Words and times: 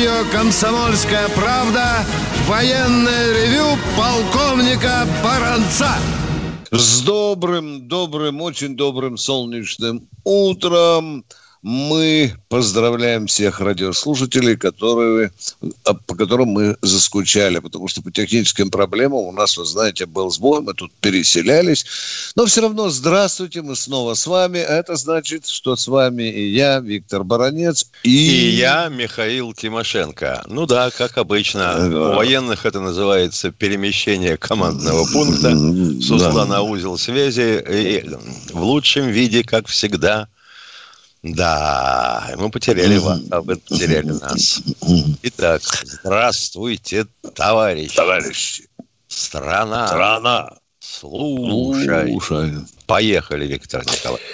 Радио 0.00 0.30
«Комсомольская 0.30 1.28
правда» 1.36 2.06
военное 2.46 3.32
ревю 3.34 3.76
полковника 3.98 5.06
Баранца. 5.22 5.90
С 6.70 7.02
добрым, 7.02 7.86
добрым, 7.86 8.40
очень 8.40 8.76
добрым 8.76 9.18
солнечным 9.18 10.08
утром 10.24 11.26
мы 11.62 12.34
поздравляем 12.48 13.26
всех 13.26 13.60
радиослушателей, 13.60 14.56
которые, 14.56 15.30
а, 15.84 15.92
по 15.94 16.14
которым 16.14 16.48
мы 16.48 16.76
заскучали, 16.80 17.58
потому 17.58 17.86
что 17.86 18.00
по 18.00 18.10
техническим 18.10 18.70
проблемам 18.70 19.26
у 19.26 19.32
нас, 19.32 19.58
вы 19.58 19.66
знаете, 19.66 20.06
был 20.06 20.30
сбой, 20.30 20.62
мы 20.62 20.72
тут 20.72 20.90
переселялись. 21.00 21.84
Но 22.34 22.46
все 22.46 22.62
равно 22.62 22.88
здравствуйте, 22.88 23.60
мы 23.60 23.76
снова 23.76 24.14
с 24.14 24.26
вами. 24.26 24.58
Это 24.58 24.96
значит, 24.96 25.46
что 25.46 25.76
с 25.76 25.86
вами 25.86 26.22
и 26.22 26.48
я, 26.48 26.80
Виктор 26.80 27.24
Баранец, 27.24 27.90
и... 28.04 28.10
И 28.10 28.50
я, 28.56 28.88
Михаил 28.88 29.52
Тимошенко. 29.52 30.44
Ну 30.46 30.64
да, 30.66 30.90
как 30.90 31.18
обычно. 31.18 31.90
Да. 31.90 32.10
У 32.10 32.14
военных 32.14 32.64
это 32.64 32.80
называется 32.80 33.50
перемещение 33.50 34.38
командного 34.38 35.06
пункта 35.12 35.50
с 35.50 36.10
узла 36.10 36.32
да. 36.32 36.46
на 36.46 36.62
узел 36.62 36.96
связи. 36.96 37.62
В 38.52 38.62
лучшем 38.62 39.08
виде, 39.08 39.44
как 39.44 39.66
всегда– 39.66 40.28
да, 41.22 42.34
мы 42.38 42.50
потеряли 42.50 42.96
вас, 42.96 43.20
а 43.30 43.42
вы 43.42 43.56
потеряли 43.56 44.12
нас. 44.12 44.62
Итак, 45.22 45.62
здравствуйте, 45.84 47.06
товарищи. 47.34 47.94
Товарищи. 47.94 48.68
Страна. 49.06 49.86
Страна. 49.88 50.58
Слушай. 50.78 52.10
Слушай. 52.10 52.54
Поехали, 52.86 53.46
Виктор 53.46 53.84
Николаевич. 53.84 54.26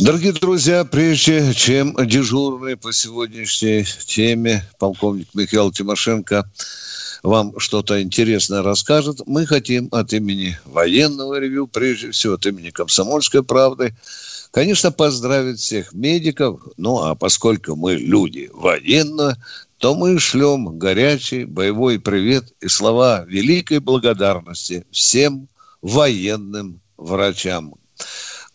Дорогие 0.00 0.32
друзья, 0.32 0.84
прежде 0.84 1.54
чем 1.54 1.94
дежурный 2.04 2.76
по 2.76 2.92
сегодняшней 2.92 3.84
теме 3.84 4.64
полковник 4.80 5.28
Михаил 5.34 5.70
Тимошенко 5.70 6.50
вам 7.22 7.58
что-то 7.58 8.02
интересное 8.02 8.62
расскажет, 8.62 9.20
мы 9.26 9.46
хотим 9.46 9.88
от 9.92 10.12
имени 10.12 10.58
военного 10.64 11.38
ревю, 11.38 11.66
прежде 11.66 12.10
всего 12.10 12.34
от 12.34 12.46
имени 12.46 12.70
комсомольской 12.70 13.42
правды, 13.42 13.94
Конечно, 14.50 14.90
поздравить 14.90 15.60
всех 15.60 15.92
медиков, 15.92 16.60
ну 16.76 17.02
а 17.02 17.14
поскольку 17.14 17.76
мы 17.76 17.94
люди 17.94 18.50
военные, 18.52 19.36
то 19.76 19.94
мы 19.94 20.18
шлем 20.18 20.78
горячий 20.78 21.44
боевой 21.44 22.00
привет 22.00 22.52
и 22.60 22.68
слова 22.68 23.24
великой 23.26 23.80
благодарности 23.80 24.86
всем 24.90 25.48
военным 25.82 26.80
врачам. 26.96 27.74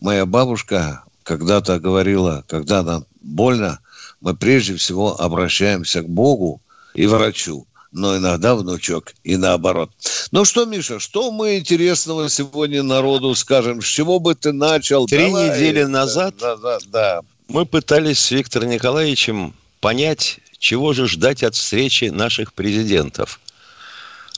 Моя 0.00 0.26
бабушка 0.26 1.04
когда-то 1.22 1.78
говорила, 1.78 2.44
когда 2.48 2.82
нам 2.82 3.06
больно, 3.22 3.78
мы 4.20 4.36
прежде 4.36 4.76
всего 4.76 5.18
обращаемся 5.20 6.02
к 6.02 6.08
Богу 6.08 6.60
и 6.94 7.06
врачу 7.06 7.66
но 7.94 8.16
иногда 8.16 8.56
внучок 8.56 9.14
и 9.22 9.36
наоборот. 9.36 9.90
Ну 10.32 10.44
что, 10.44 10.64
Миша, 10.66 10.98
что 10.98 11.30
мы 11.30 11.58
интересного 11.58 12.28
сегодня 12.28 12.82
народу 12.82 13.34
скажем? 13.36 13.80
С 13.80 13.86
чего 13.86 14.18
бы 14.18 14.34
ты 14.34 14.52
начал? 14.52 15.06
Три 15.06 15.30
Давай. 15.30 15.50
недели 15.50 15.84
назад 15.84 16.34
да, 16.38 16.56
да, 16.56 16.78
да. 16.88 17.20
мы 17.48 17.64
пытались 17.64 18.18
с 18.18 18.30
Виктором 18.32 18.70
Николаевичем 18.70 19.54
понять, 19.80 20.40
чего 20.58 20.92
же 20.92 21.06
ждать 21.06 21.44
от 21.44 21.54
встречи 21.54 22.06
наших 22.06 22.52
президентов. 22.52 23.40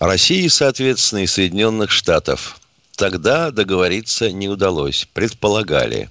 России, 0.01 0.47
соответственно, 0.49 1.21
и 1.21 1.27
Соединенных 1.27 1.91
Штатов. 1.91 2.61
Тогда 2.95 3.51
договориться 3.51 4.31
не 4.31 4.49
удалось, 4.49 5.09
предполагали. 5.15 6.11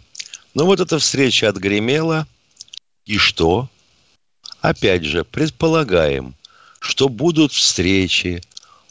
Но 0.56 0.66
вот 0.66 0.80
эта 0.80 0.98
встреча 0.98 1.48
отгремела, 1.48 2.26
и 3.06 3.18
что? 3.20 3.70
Опять 4.62 5.04
же, 5.04 5.24
предполагаем– 5.24 6.34
что 6.86 7.10
будут 7.10 7.52
встречи 7.52 8.42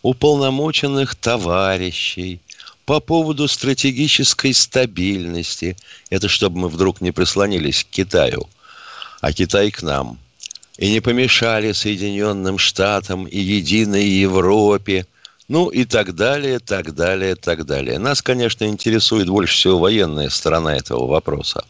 уполномоченных 0.02 1.14
товарищей 1.14 2.40
по 2.86 2.98
поводу 2.98 3.46
стратегической 3.46 4.52
стабильности. 4.52 5.76
Это 6.10 6.28
чтобы 6.28 6.58
мы 6.58 6.68
вдруг 6.68 7.00
не 7.00 7.12
прислонились 7.12 7.84
к 7.84 7.88
Китаю, 7.88 8.48
а 9.20 9.32
Китай 9.32 9.70
к 9.70 9.82
нам. 9.82 10.18
И 10.76 10.90
не 10.90 11.00
помешали 11.00 11.70
Соединенным 11.70 12.58
Штатам 12.58 13.26
и 13.26 13.38
единой 13.38 14.04
Европе. 14.04 15.06
Ну 15.46 15.68
и 15.68 15.84
так 15.84 16.16
далее, 16.16 16.58
так 16.58 16.96
далее, 16.96 17.36
так 17.36 17.64
далее. 17.64 18.00
Нас, 18.00 18.22
конечно, 18.22 18.64
интересует 18.64 19.28
больше 19.28 19.54
всего 19.54 19.78
военная 19.78 20.30
сторона 20.30 20.76
этого 20.76 21.06
вопроса. 21.06 21.64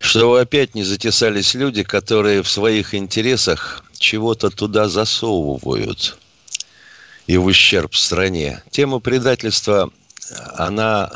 Чтобы 0.00 0.40
опять 0.40 0.74
не 0.74 0.84
затесались 0.84 1.54
люди, 1.54 1.82
которые 1.82 2.42
в 2.42 2.48
своих 2.48 2.94
интересах 2.94 3.84
чего-то 4.02 4.50
туда 4.50 4.88
засовывают 4.88 6.18
и 7.26 7.36
в 7.36 7.46
ущерб 7.46 7.94
стране. 7.94 8.62
Тема 8.70 8.98
предательства, 8.98 9.90
она 10.56 11.10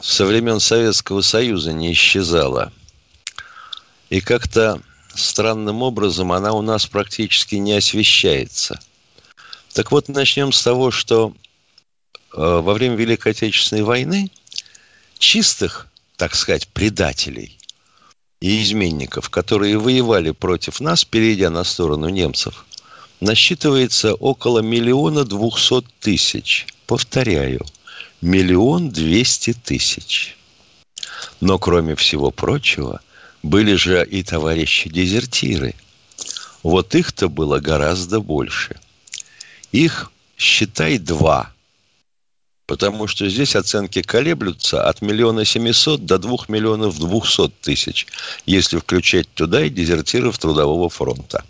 со 0.00 0.24
времен 0.24 0.60
Советского 0.60 1.20
Союза 1.20 1.72
не 1.72 1.92
исчезала. 1.92 2.72
И 4.08 4.20
как-то 4.20 4.80
странным 5.14 5.82
образом 5.82 6.32
она 6.32 6.52
у 6.52 6.62
нас 6.62 6.86
практически 6.86 7.56
не 7.56 7.72
освещается. 7.74 8.80
Так 9.74 9.90
вот, 9.90 10.08
начнем 10.08 10.52
с 10.52 10.62
того, 10.62 10.90
что 10.90 11.34
э, 12.32 12.36
во 12.36 12.72
время 12.72 12.94
Великой 12.94 13.32
Отечественной 13.32 13.82
войны 13.82 14.30
чистых, 15.18 15.88
так 16.16 16.34
сказать, 16.34 16.68
предателей 16.68 17.57
и 18.40 18.62
изменников, 18.62 19.30
которые 19.30 19.78
воевали 19.78 20.30
против 20.30 20.80
нас, 20.80 21.04
перейдя 21.04 21.50
на 21.50 21.64
сторону 21.64 22.08
немцев, 22.08 22.66
насчитывается 23.20 24.14
около 24.14 24.60
миллиона 24.60 25.24
двухсот 25.24 25.84
тысяч. 26.00 26.66
Повторяю, 26.86 27.66
миллион 28.20 28.90
двести 28.90 29.52
тысяч. 29.52 30.36
Но, 31.40 31.58
кроме 31.58 31.96
всего 31.96 32.30
прочего, 32.30 33.00
были 33.42 33.74
же 33.74 34.06
и 34.06 34.22
товарищи-дезертиры. 34.22 35.74
Вот 36.62 36.94
их-то 36.94 37.28
было 37.28 37.58
гораздо 37.58 38.20
больше. 38.20 38.78
Их, 39.72 40.10
считай, 40.36 40.98
два– 40.98 41.52
Потому 42.68 43.06
что 43.06 43.28
здесь 43.30 43.56
оценки 43.56 44.02
колеблются 44.02 44.86
от 44.86 45.00
миллиона 45.00 45.46
семисот 45.46 46.04
до 46.04 46.18
двух 46.18 46.50
миллионов 46.50 46.98
двухсот 46.98 47.58
тысяч, 47.62 48.06
если 48.44 48.78
включать 48.78 49.26
туда 49.32 49.64
и 49.64 49.70
дезертиров 49.70 50.36
Трудового 50.36 50.90
фронта. 50.90 51.42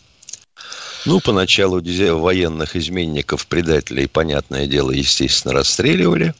Ну, 1.06 1.18
поначалу 1.18 1.82
военных 2.20 2.76
изменников, 2.76 3.48
предателей, 3.48 4.06
понятное 4.06 4.68
дело, 4.68 4.92
естественно, 4.92 5.54
расстреливали. 5.54 6.34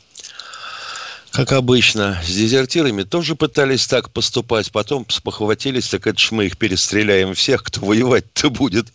Как 1.33 1.51
обычно, 1.51 2.23
с 2.25 2.29
дезертирами 2.29 3.03
тоже 3.03 3.35
пытались 3.35 3.89
так 3.89 4.11
поступать, 4.11 4.71
потом 4.71 5.05
спохватились, 5.09 5.89
так 5.89 6.07
это 6.07 6.21
ж 6.21 6.31
мы 6.31 6.47
их 6.47 6.57
перестреляем 6.57 7.35
всех, 7.35 7.65
кто 7.65 7.81
воевать-то 7.81 8.51
будет. 8.51 8.87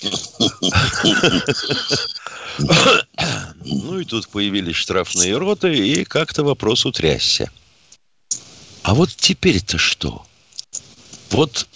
Ну 3.64 4.00
и 4.00 4.04
тут 4.04 4.28
появились 4.28 4.76
штрафные 4.76 5.36
роты, 5.36 5.76
и 5.76 6.04
как-то 6.04 6.44
вопрос 6.44 6.86
утрясся. 6.86 7.50
А 8.82 8.94
вот 8.94 9.14
теперь-то 9.14 9.78
что? 9.78 10.24
Вот 11.30 11.66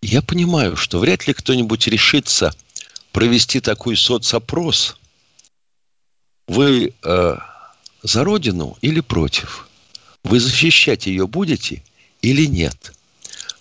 я 0.00 0.22
понимаю, 0.22 0.76
что 0.76 0.98
вряд 0.98 1.26
ли 1.26 1.34
кто-нибудь 1.34 1.86
решится 1.86 2.54
провести 3.12 3.60
такой 3.60 3.96
соцопрос. 3.96 4.96
Вы 6.48 6.94
э, 7.02 7.36
за 8.02 8.24
родину 8.24 8.76
или 8.80 9.00
против? 9.00 9.68
Вы 10.24 10.40
защищать 10.40 11.06
ее 11.06 11.26
будете 11.26 11.82
или 12.22 12.46
нет? 12.46 12.94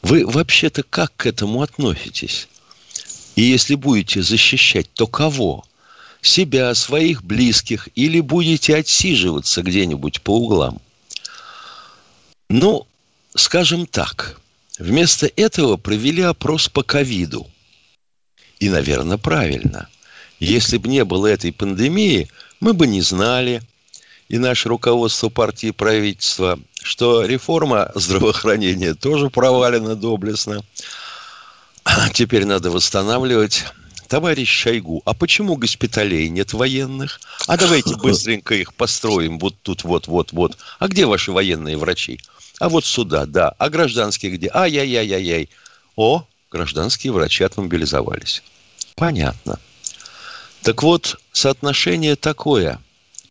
Вы 0.01 0.25
вообще-то 0.25 0.83
как 0.83 1.15
к 1.15 1.25
этому 1.25 1.61
относитесь? 1.61 2.47
И 3.35 3.43
если 3.43 3.75
будете 3.75 4.23
защищать, 4.23 4.91
то 4.93 5.05
кого? 5.05 5.65
Себя, 6.21 6.73
своих 6.75 7.23
близких, 7.23 7.89
или 7.95 8.19
будете 8.19 8.75
отсиживаться 8.75 9.61
где-нибудь 9.61 10.21
по 10.21 10.37
углам? 10.37 10.79
Ну, 12.49 12.85
скажем 13.35 13.85
так, 13.85 14.39
вместо 14.77 15.31
этого 15.35 15.77
провели 15.77 16.21
опрос 16.21 16.67
по 16.69 16.83
ковиду. 16.83 17.47
И, 18.59 18.69
наверное, 18.69 19.17
правильно. 19.17 19.87
Если 20.39 20.77
бы 20.77 20.89
не 20.89 21.03
было 21.05 21.27
этой 21.27 21.51
пандемии, 21.53 22.29
мы 22.59 22.73
бы 22.73 22.87
не 22.87 23.01
знали. 23.01 23.61
и 24.31 24.37
наше 24.37 24.69
руководство 24.69 25.27
партии 25.27 25.71
правительства, 25.71 26.57
что 26.81 27.25
реформа 27.25 27.91
здравоохранения 27.95 28.93
тоже 28.93 29.29
провалена 29.29 29.95
доблестно. 29.95 30.63
Теперь 32.13 32.45
надо 32.45 32.71
восстанавливать. 32.71 33.65
Товарищ 34.11 34.49
Шойгу, 34.49 35.01
а 35.05 35.13
почему 35.13 35.55
госпиталей 35.55 36.27
нет 36.27 36.51
военных? 36.51 37.21
А 37.47 37.55
давайте 37.55 37.95
быстренько 38.03 38.53
их 38.55 38.73
построим 38.73 39.39
вот 39.39 39.55
тут, 39.61 39.85
вот, 39.85 40.07
вот, 40.07 40.33
вот. 40.33 40.57
А 40.79 40.89
где 40.89 41.05
ваши 41.05 41.31
военные 41.31 41.77
врачи? 41.77 42.19
А 42.59 42.67
вот 42.67 42.83
сюда, 42.83 43.25
да. 43.25 43.55
А 43.57 43.69
гражданские 43.69 44.33
где? 44.33 44.51
Ай-яй-яй-яй-яй. 44.53 45.47
О, 45.95 46.25
гражданские 46.51 47.13
врачи 47.13 47.45
отмобилизовались. 47.45 48.43
Понятно. 48.95 49.61
Так 50.61 50.83
вот, 50.83 51.17
соотношение 51.31 52.17
такое. 52.17 52.81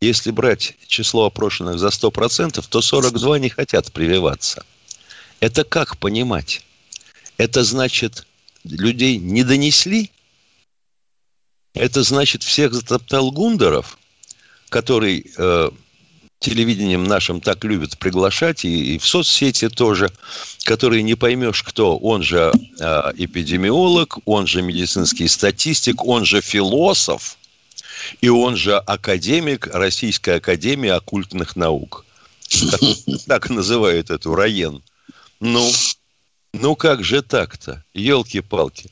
Если 0.00 0.30
брать 0.30 0.78
число 0.86 1.26
опрошенных 1.26 1.78
за 1.78 1.88
100%, 1.88 2.64
то 2.66 2.80
42 2.80 3.38
не 3.38 3.50
хотят 3.50 3.92
прививаться. 3.92 4.64
Это 5.40 5.62
как 5.62 5.98
понимать? 5.98 6.64
Это 7.36 7.64
значит, 7.64 8.26
людей 8.64 9.18
не 9.18 9.44
донесли? 9.44 10.10
Это 11.74 12.02
значит, 12.02 12.42
всех 12.42 12.74
затоптал 12.74 13.30
Гундеров, 13.30 13.98
который 14.68 15.30
э, 15.36 15.70
телевидением 16.40 17.04
нашим 17.04 17.40
так 17.40 17.62
любят 17.64 17.98
приглашать, 17.98 18.64
и, 18.64 18.94
и 18.94 18.98
в 18.98 19.06
соцсети 19.06 19.68
тоже, 19.68 20.10
который 20.64 21.02
не 21.02 21.14
поймешь 21.14 21.62
кто. 21.62 21.96
Он 21.96 22.22
же 22.22 22.52
э, 22.80 23.12
эпидемиолог, 23.16 24.18
он 24.24 24.46
же 24.46 24.62
медицинский 24.62 25.28
статистик, 25.28 26.04
он 26.04 26.24
же 26.24 26.40
философ, 26.40 27.36
и 28.20 28.28
он 28.28 28.56
же 28.56 28.76
академик 28.76 29.68
Российской 29.68 30.36
Академии 30.36 30.90
оккультных 30.90 31.56
наук. 31.56 32.04
Так, 32.48 32.80
так 33.26 33.50
называют 33.50 34.10
эту 34.10 34.34
Раен. 34.34 34.82
Ну, 35.38 35.70
ну 36.52 36.74
как 36.74 37.04
же 37.04 37.22
так-то? 37.22 37.84
Елки-палки. 37.94 38.90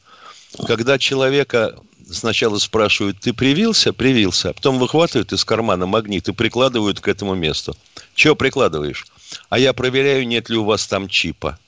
Когда 0.67 0.99
человека 0.99 1.77
сначала 2.11 2.59
спрашивают, 2.59 3.21
ты 3.21 3.33
привился? 3.33 3.93
Привился. 3.93 4.51
А 4.51 4.53
потом 4.53 4.79
выхватывают 4.79 5.33
из 5.33 5.45
кармана 5.45 5.87
магнит 5.87 6.29
и 6.29 6.33
прикладывают 6.33 7.01
к 7.01 7.09
этому 7.09 7.35
месту. 7.35 7.77
Чего 8.15 8.35
прикладываешь? 8.35 9.07
А 9.49 9.59
я 9.59 9.73
проверяю, 9.73 10.27
нет 10.27 10.49
ли 10.49 10.57
у 10.57 10.65
вас 10.65 10.87
там 10.87 11.09
чипа. 11.09 11.59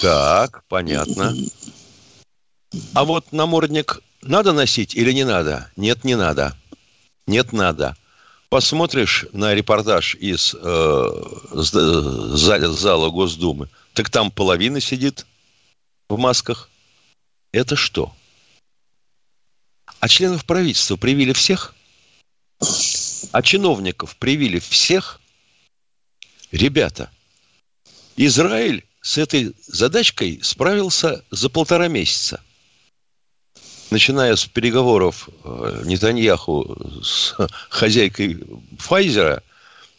Так, 0.00 0.64
понятно. 0.68 1.34
А 2.94 3.04
вот 3.04 3.32
намордник 3.32 4.00
надо 4.22 4.52
носить 4.52 4.94
или 4.94 5.12
не 5.12 5.24
надо? 5.24 5.70
Нет, 5.76 6.04
не 6.04 6.16
надо. 6.16 6.56
Нет, 7.26 7.52
надо. 7.52 7.96
Посмотришь 8.48 9.26
на 9.32 9.54
репортаж 9.54 10.14
из 10.14 10.54
э, 10.54 11.10
зала 11.52 13.10
Госдумы, 13.10 13.68
так 13.94 14.10
там 14.10 14.30
половина 14.30 14.80
сидит 14.80 15.26
в 16.08 16.18
масках. 16.18 16.70
Это 17.54 17.76
что? 17.76 18.12
А 20.00 20.08
членов 20.08 20.44
правительства 20.44 20.96
привили 20.96 21.32
всех? 21.32 21.72
А 23.30 23.42
чиновников 23.42 24.16
привили 24.16 24.58
всех? 24.58 25.20
Ребята, 26.50 27.12
Израиль 28.16 28.84
с 29.02 29.18
этой 29.18 29.54
задачкой 29.68 30.40
справился 30.42 31.24
за 31.30 31.48
полтора 31.48 31.86
месяца. 31.86 32.42
Начиная 33.92 34.34
с 34.34 34.46
переговоров 34.46 35.28
э, 35.44 35.82
Нетаньяху 35.84 36.76
с 37.04 37.36
хозяйкой 37.68 38.42
Файзера 38.78 39.44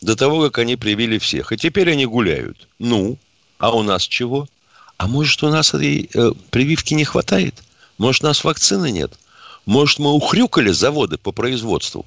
до 0.02 0.18
того, 0.18 0.42
как 0.44 0.58
они 0.58 0.76
привили 0.76 1.20
всех. 1.20 1.54
И 1.54 1.58
теперь 1.58 1.90
они 1.90 2.06
гуляют. 2.06 2.68
Ну, 2.80 3.18
а 3.60 3.74
у 3.74 3.82
нас 3.82 4.04
чего? 4.04 4.50
А 4.98 5.08
может, 5.08 5.44
у 5.44 5.50
нас 5.50 5.74
этой 5.74 6.10
э, 6.14 6.32
прививки 6.52 6.94
не 6.94 7.04
хватает? 7.04 7.64
Может, 7.98 8.24
у 8.24 8.28
нас 8.28 8.44
вакцины 8.44 8.92
нет? 8.92 9.20
Может, 9.66 10.00
мы 10.00 10.12
ухрюкали 10.12 10.72
заводы 10.72 11.18
по 11.18 11.32
производству? 11.32 12.06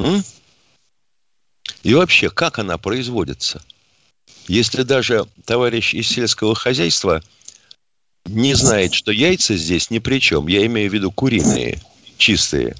М? 0.00 0.24
И 1.82 1.94
вообще, 1.94 2.30
как 2.30 2.58
она 2.58 2.78
производится? 2.78 3.62
Если 4.48 4.82
даже 4.82 5.26
товарищ 5.44 5.94
из 5.94 6.08
сельского 6.08 6.54
хозяйства 6.54 7.22
не 8.24 8.54
знает, 8.54 8.94
что 8.94 9.12
яйца 9.12 9.56
здесь 9.56 9.90
ни 9.90 9.98
при 9.98 10.18
чем, 10.20 10.48
я 10.48 10.64
имею 10.66 10.90
в 10.90 10.94
виду 10.94 11.12
куриные, 11.12 11.80
чистые, 12.16 12.74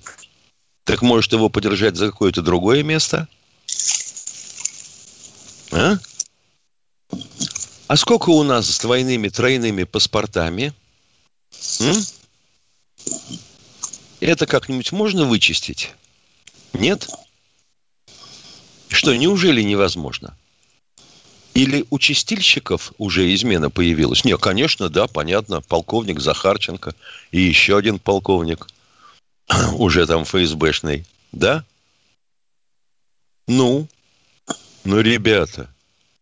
так 0.84 1.02
может 1.02 1.32
его 1.32 1.48
подержать 1.48 1.96
за 1.96 2.06
какое-то 2.06 2.42
другое 2.42 2.82
место? 2.82 3.28
А? 5.72 5.98
А 7.88 7.96
сколько 7.96 8.30
у 8.30 8.42
нас 8.42 8.68
с 8.68 8.78
двойными, 8.80 9.28
тройными 9.28 9.84
паспортами? 9.84 10.72
М? 11.80 11.96
Это 14.20 14.46
как-нибудь 14.46 14.92
можно 14.92 15.24
вычистить? 15.24 15.94
Нет? 16.72 17.08
Что, 18.88 19.14
неужели 19.14 19.62
невозможно? 19.62 20.36
Или 21.54 21.86
у 21.90 21.98
чистильщиков 21.98 22.92
уже 22.98 23.32
измена 23.34 23.70
появилась? 23.70 24.24
Нет, 24.24 24.40
конечно, 24.40 24.88
да, 24.88 25.06
понятно. 25.06 25.60
Полковник 25.60 26.20
Захарченко 26.20 26.94
и 27.30 27.40
еще 27.40 27.76
один 27.76 27.98
полковник, 27.98 28.68
уже 29.74 30.06
там 30.06 30.24
ФСБшный, 30.24 31.06
да? 31.32 31.64
Ну, 33.46 33.86
ну, 34.84 35.00
ребята, 35.00 35.70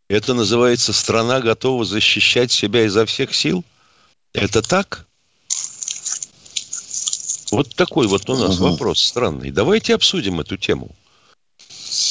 это 0.09 0.35
называется 0.35 0.93
«страна 0.93 1.41
готова 1.41 1.85
защищать 1.85 2.53
себя 2.53 2.85
изо 2.85 3.07
всех 3.07 3.35
сил»? 3.35 3.65
Это 4.33 4.63
так? 4.63 5.07
Вот 7.51 7.75
такой 7.75 8.07
вот 8.07 8.29
у 8.29 8.37
нас 8.37 8.57
угу. 8.57 8.71
вопрос 8.71 9.03
странный. 9.03 9.51
Давайте 9.51 9.95
обсудим 9.95 10.41
эту 10.41 10.57
тему. 10.57 10.95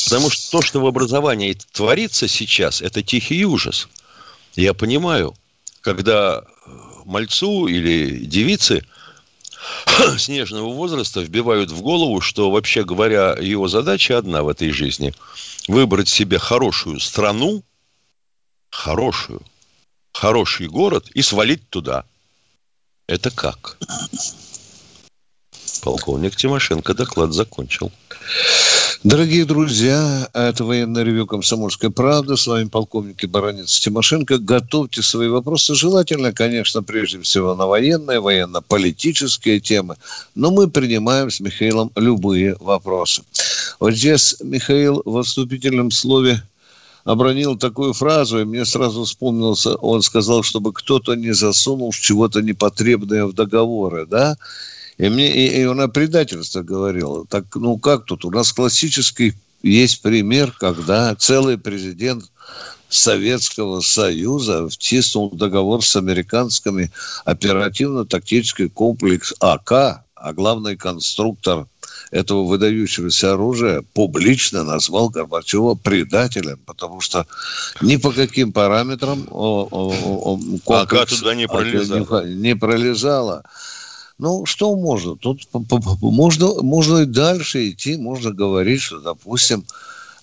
Потому 0.06 0.30
что 0.30 0.52
то, 0.52 0.62
что 0.62 0.80
в 0.80 0.88
образовании 0.88 1.58
творится 1.74 2.28
сейчас, 2.28 2.82
это 2.82 3.02
тихий 3.02 3.46
ужас. 3.46 3.90
Я 4.56 4.74
понимаю, 4.74 5.36
когда 5.82 6.44
мальцу 7.06 7.68
или 7.68 8.26
девице 8.26 8.86
снежного 10.18 10.74
возраста 10.74 11.22
вбивают 11.22 11.72
в 11.72 11.82
голову, 11.82 12.22
что, 12.22 12.50
вообще 12.50 12.84
говоря, 12.84 13.36
его 13.40 13.68
задача 13.68 14.18
одна 14.18 14.44
в 14.44 14.48
этой 14.48 14.72
жизни– 14.72 15.14
выбрать 15.68 16.10
себе 16.10 16.40
хорошую 16.40 17.00
страну, 17.00 17.64
хорошую, 18.74 19.42
хороший 20.14 20.68
город 20.68 21.06
и 21.14 21.22
свалить 21.22 21.70
туда. 21.70 22.04
Это 23.08 23.30
как? 23.30 23.78
Полковник 25.84 26.36
Тимошенко 26.36 26.94
доклад 26.94 27.34
закончил. 27.34 27.92
Дорогие 29.04 29.44
друзья, 29.44 30.30
это 30.34 30.64
военное 30.64 31.04
ревю 31.04 31.28
«Комсомольская 31.28 31.92
правда». 31.92 32.38
С 32.38 32.48
вами 32.48 32.70
полковник 32.70 33.22
и 33.24 33.28
баронец 33.28 33.80
Тимошенко. 33.80 34.38
Готовьте 34.38 35.02
свои 35.02 35.28
вопросы. 35.28 35.76
Желательно, 35.76 36.32
конечно, 36.32 36.82
прежде 36.82 37.20
всего 37.22 37.54
на 37.54 37.68
военные, 37.68 38.22
военно-политические 38.22 39.60
темы. 39.60 39.98
Но 40.36 40.52
мы 40.52 40.70
принимаем 40.70 41.30
с 41.30 41.42
Михаилом 41.42 41.92
любые 41.98 42.56
вопросы. 42.62 43.24
Вот 43.80 43.92
здесь 43.94 44.38
Михаил 44.42 45.02
в 45.04 45.22
вступительном 45.22 45.92
слове 45.92 46.42
обронил 47.04 47.58
такую 47.58 47.94
фразу, 47.94 48.40
и 48.40 48.46
мне 48.46 48.66
сразу 48.66 49.04
вспомнился, 49.04 49.76
он 49.76 50.02
сказал, 50.02 50.44
чтобы 50.44 50.74
кто-то 50.74 51.16
не 51.16 51.34
засунул 51.34 51.92
чего-то 51.92 52.42
непотребное 52.42 53.26
в 53.26 53.34
договоры, 53.34 54.06
да, 54.06 54.38
и 54.98 55.10
мне 55.10 55.34
и, 55.34 55.62
и 55.62 55.66
он 55.66 55.82
о 55.82 55.88
предательстве 55.88 56.62
говорил. 56.62 57.26
Так, 57.30 57.46
ну 57.56 57.78
как 57.78 58.06
тут? 58.06 58.26
У 58.26 58.32
нас 58.32 58.54
классический 58.54 59.34
есть 59.64 60.02
пример, 60.02 60.52
когда 60.52 61.16
целый 61.16 61.58
президент 61.58 62.26
Советского 62.90 63.82
Союза 63.82 64.70
втиснул 64.70 65.32
договор 65.32 65.84
с 65.84 65.96
американскими 65.96 66.92
оперативно-тактический 67.26 68.70
комплекс 68.70 69.34
АК, 69.40 69.72
а 70.16 70.34
главный 70.34 70.78
конструктор 70.78 71.66
этого 72.14 72.44
выдающегося 72.44 73.34
оружия 73.34 73.84
публично 73.94 74.64
назвал 74.64 75.10
Горбачева 75.10 75.74
предателем, 75.74 76.60
потому 76.66 77.02
что 77.02 77.26
ни 77.82 77.96
по 77.96 78.12
каким 78.12 78.54
параметрам 78.54 79.28
о, 79.32 79.68
о, 79.70 79.92
о, 79.92 80.38
комплекс 80.64 81.14
АК 81.14 81.20
туда 81.20 81.34
не 81.34 81.48
пролезала. 81.48 82.26
Не, 82.26 82.36
не 82.36 82.56
пролезала. 82.56 83.44
Ну, 84.20 84.46
что 84.46 84.76
можно? 84.76 85.16
Тут 85.16 85.42
можно, 86.02 86.62
можно 86.62 87.00
и 87.00 87.06
дальше 87.06 87.70
идти, 87.70 87.98
можно 87.98 88.32
говорить, 88.32 88.82
что, 88.82 89.00
допустим, 89.00 89.66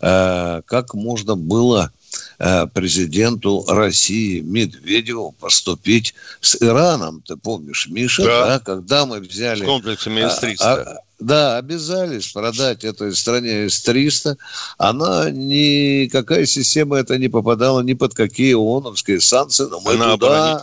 э, 0.00 0.62
как 0.64 0.94
можно 0.94 1.35
было 1.35 1.90
э, 2.38 2.68
президенту 2.68 3.64
России 3.66 4.40
Медведеву 4.42 5.32
поступить 5.32 6.14
с 6.40 6.56
Ираном. 6.62 7.20
Ты 7.26 7.37
помнишь, 7.37 7.88
Миша, 7.88 8.23
да, 8.23 8.47
да 8.47 8.59
когда 8.61 9.06
мы 9.06 9.18
взяли... 9.18 9.64
С 9.64 9.66
комплексами 9.66 10.20
С-300. 10.20 10.56
А, 10.61 10.75
а, 10.75 10.99
да, 11.20 11.58
обязались 11.58 12.32
продать 12.32 12.82
этой 12.82 13.14
стране 13.14 13.68
С-300. 13.68 14.36
Она 14.78 15.30
никакая 15.30 16.46
система 16.46 16.96
это 16.96 17.18
не 17.18 17.28
попадала 17.28 17.80
ни 17.80 17.92
под 17.92 18.14
какие 18.14 18.54
ООНовские 18.54 19.20
санкции. 19.20 19.66
Но 19.66 19.80
мы 19.80 19.94
Она 19.94 20.16
туда... 20.16 20.62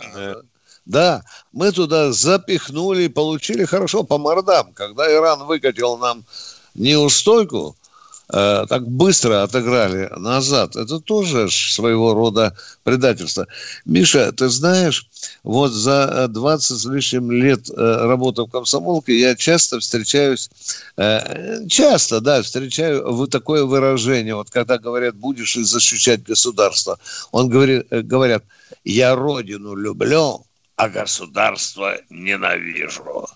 Да, 0.84 1.22
мы 1.52 1.70
туда 1.70 2.12
запихнули 2.12 3.02
и 3.02 3.08
получили 3.08 3.66
хорошо 3.66 4.04
по 4.04 4.16
мордам. 4.16 4.72
Когда 4.72 5.12
Иран 5.12 5.44
выкатил 5.44 5.98
нам 5.98 6.24
неустойку, 6.74 7.76
Э, 8.30 8.66
так 8.68 8.86
быстро 8.86 9.42
отыграли 9.42 10.10
назад. 10.18 10.76
Это 10.76 11.00
тоже 11.00 11.48
своего 11.50 12.12
рода 12.12 12.54
предательство. 12.84 13.46
Миша, 13.86 14.32
ты 14.32 14.48
знаешь, 14.48 15.06
вот 15.44 15.72
за 15.72 16.28
20 16.28 16.78
с 16.78 16.84
лишним 16.84 17.30
лет 17.30 17.70
э, 17.70 17.74
работы 17.74 18.42
в 18.42 18.48
комсомолке 18.48 19.18
я 19.18 19.34
часто 19.34 19.80
встречаюсь, 19.80 20.50
э, 20.98 21.66
часто, 21.68 22.20
да, 22.20 22.42
встречаю 22.42 23.12
вот 23.12 23.30
такое 23.30 23.64
выражение, 23.64 24.34
вот 24.34 24.50
когда 24.50 24.76
говорят, 24.78 25.16
будешь 25.16 25.54
защищать 25.54 26.22
государство, 26.22 26.98
он 27.32 27.48
говорит, 27.48 27.86
говорят, 27.90 28.44
я 28.84 29.14
родину 29.14 29.74
люблю, 29.74 30.44
а 30.76 30.88
государство 30.90 31.96
ненавижу. 32.10 33.26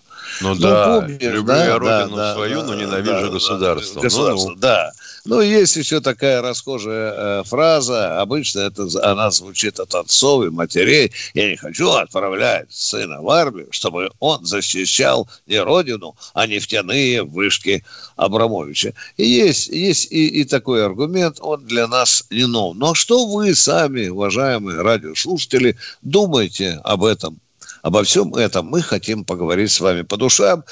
Ну, 0.41 0.55
ну 0.55 0.55
да, 0.55 0.99
помнишь, 0.99 1.21
люблю 1.21 1.43
да, 1.43 1.65
я 1.65 1.77
родину 1.79 2.15
да, 2.15 2.33
свою, 2.33 2.61
да, 2.61 2.67
но 2.67 2.75
ненавижу 2.75 3.27
да, 3.27 3.29
государство. 3.29 3.95
Да, 3.95 4.01
государство, 4.01 4.49
ну, 4.49 4.55
ну. 4.55 4.59
да. 4.59 4.91
Ну, 5.25 5.39
есть 5.39 5.77
еще 5.77 6.01
такая 6.01 6.41
расхожая 6.41 7.13
э, 7.15 7.43
фраза, 7.45 8.19
обычно 8.19 8.59
это, 8.59 8.87
она 9.09 9.31
звучит 9.31 9.79
от 9.79 9.95
отцов 9.95 10.45
и 10.45 10.49
матерей. 10.49 11.13
Я 11.33 11.49
не 11.49 11.55
хочу 11.55 11.89
отправлять 11.91 12.73
сына 12.73 13.21
в 13.21 13.29
армию, 13.29 13.67
чтобы 13.71 14.11
он 14.19 14.45
защищал 14.45 15.29
не 15.47 15.61
родину, 15.61 16.15
а 16.33 16.45
нефтяные 16.45 17.23
вышки 17.23 17.85
Абрамовича. 18.17 18.93
И 19.15 19.25
есть, 19.25 19.69
есть 19.69 20.11
и, 20.11 20.27
и 20.27 20.43
такой 20.43 20.85
аргумент, 20.85 21.37
он 21.39 21.65
для 21.65 21.87
нас 21.87 22.25
не 22.29 22.45
нов. 22.45 22.75
Но 22.75 22.93
что 22.93 23.25
вы 23.25 23.55
сами, 23.55 24.09
уважаемые 24.09 24.81
радиослушатели, 24.81 25.77
думаете 26.01 26.81
об 26.83 27.05
этом? 27.05 27.39
Обо 27.83 28.01
всем 28.03 28.33
этом 28.33 28.65
мы 28.67 28.81
хотим 28.81 29.25
поговорить 29.25 29.69
с 29.69 29.81
вами 29.81 30.03
по 30.03 30.15
душам. 30.15 30.63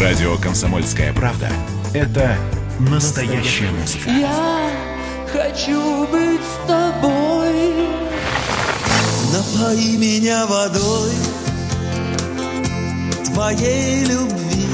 Радио 0.00 0.36
«Комсомольская 0.38 1.12
правда»— 1.12 1.48
это 1.94 2.36
настоящая 2.80 3.70
музыка. 3.70 4.10
Я 4.10 4.70
хочу 5.32 6.08
быть 6.08 6.40
с 6.40 6.66
тобой. 6.66 7.86
Напои 9.32 9.96
меня 9.96 10.46
водой 10.46 11.12
твоей 13.26 14.04
любви 14.06 14.73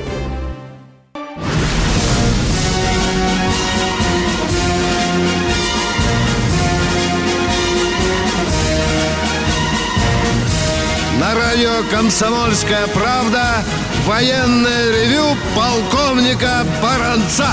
Радио 11.61 11.87
«Комсомольская 11.91 12.87
правда» 12.87 13.61
военное 14.05 14.91
ревю 14.91 15.37
полковника 15.55 16.63
Баранца. 16.81 17.49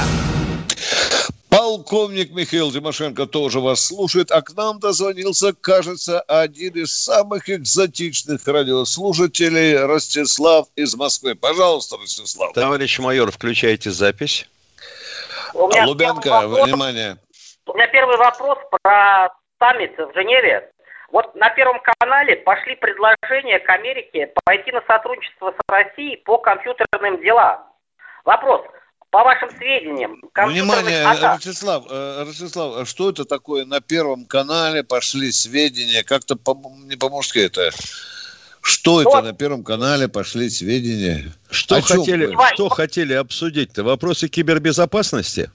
Полковник 1.50 2.30
Михаил 2.30 2.72
Тимошенко 2.72 3.26
тоже 3.26 3.60
вас 3.60 3.84
слушает, 3.84 4.30
а 4.30 4.40
к 4.40 4.54
нам 4.56 4.80
дозвонился, 4.80 5.52
кажется, 5.52 6.20
один 6.20 6.72
из 6.74 6.90
самых 6.90 7.50
экзотичных 7.50 8.46
радиослушателей, 8.46 9.76
Ростислав 9.76 10.68
из 10.74 10.94
Москвы. 10.94 11.34
Пожалуйста, 11.34 11.96
Ростислав. 11.98 12.54
Товарищ 12.54 12.98
майор, 13.00 13.30
включайте 13.30 13.90
запись. 13.90 14.48
Лубянка, 15.52 16.48
внимание. 16.48 17.18
У 17.66 17.74
меня 17.74 17.86
первый 17.88 18.16
вопрос 18.16 18.58
про 18.70 19.28
саммит 19.58 19.92
в 19.98 20.14
Женеве. 20.14 20.70
Вот 21.10 21.34
на 21.34 21.48
Первом 21.50 21.80
канале 21.80 22.36
пошли 22.36 22.76
предложения 22.76 23.58
к 23.60 23.68
Америке 23.70 24.30
пойти 24.44 24.70
на 24.72 24.82
сотрудничество 24.86 25.52
с 25.52 25.72
Россией 25.72 26.16
по 26.16 26.38
компьютерным 26.38 27.20
делам. 27.22 27.64
Вопрос. 28.24 28.62
По 29.10 29.24
вашим 29.24 29.48
сведениям, 29.56 30.20
Внимание, 30.34 31.02
атак... 31.02 31.36
Ростислав, 31.36 31.86
э, 31.90 32.24
Ростислав, 32.26 32.76
а 32.76 32.84
что 32.84 33.08
это 33.08 33.24
такое? 33.24 33.64
На 33.64 33.80
Первом 33.80 34.26
канале 34.26 34.84
пошли 34.84 35.32
сведения, 35.32 36.02
как-то 36.02 36.36
по, 36.36 36.54
не 36.84 36.96
по-мужски 36.96 37.38
это... 37.38 37.70
Что 38.60 39.00
это 39.00 39.22
на 39.22 39.32
Первом 39.32 39.64
канале 39.64 40.08
пошли 40.08 40.50
сведения? 40.50 41.32
Что, 41.50 41.80
хотели, 41.80 42.36
что 42.52 42.68
хотели 42.68 43.14
обсудить-то? 43.14 43.82
Вопросы 43.82 44.28
кибербезопасности? 44.28 45.50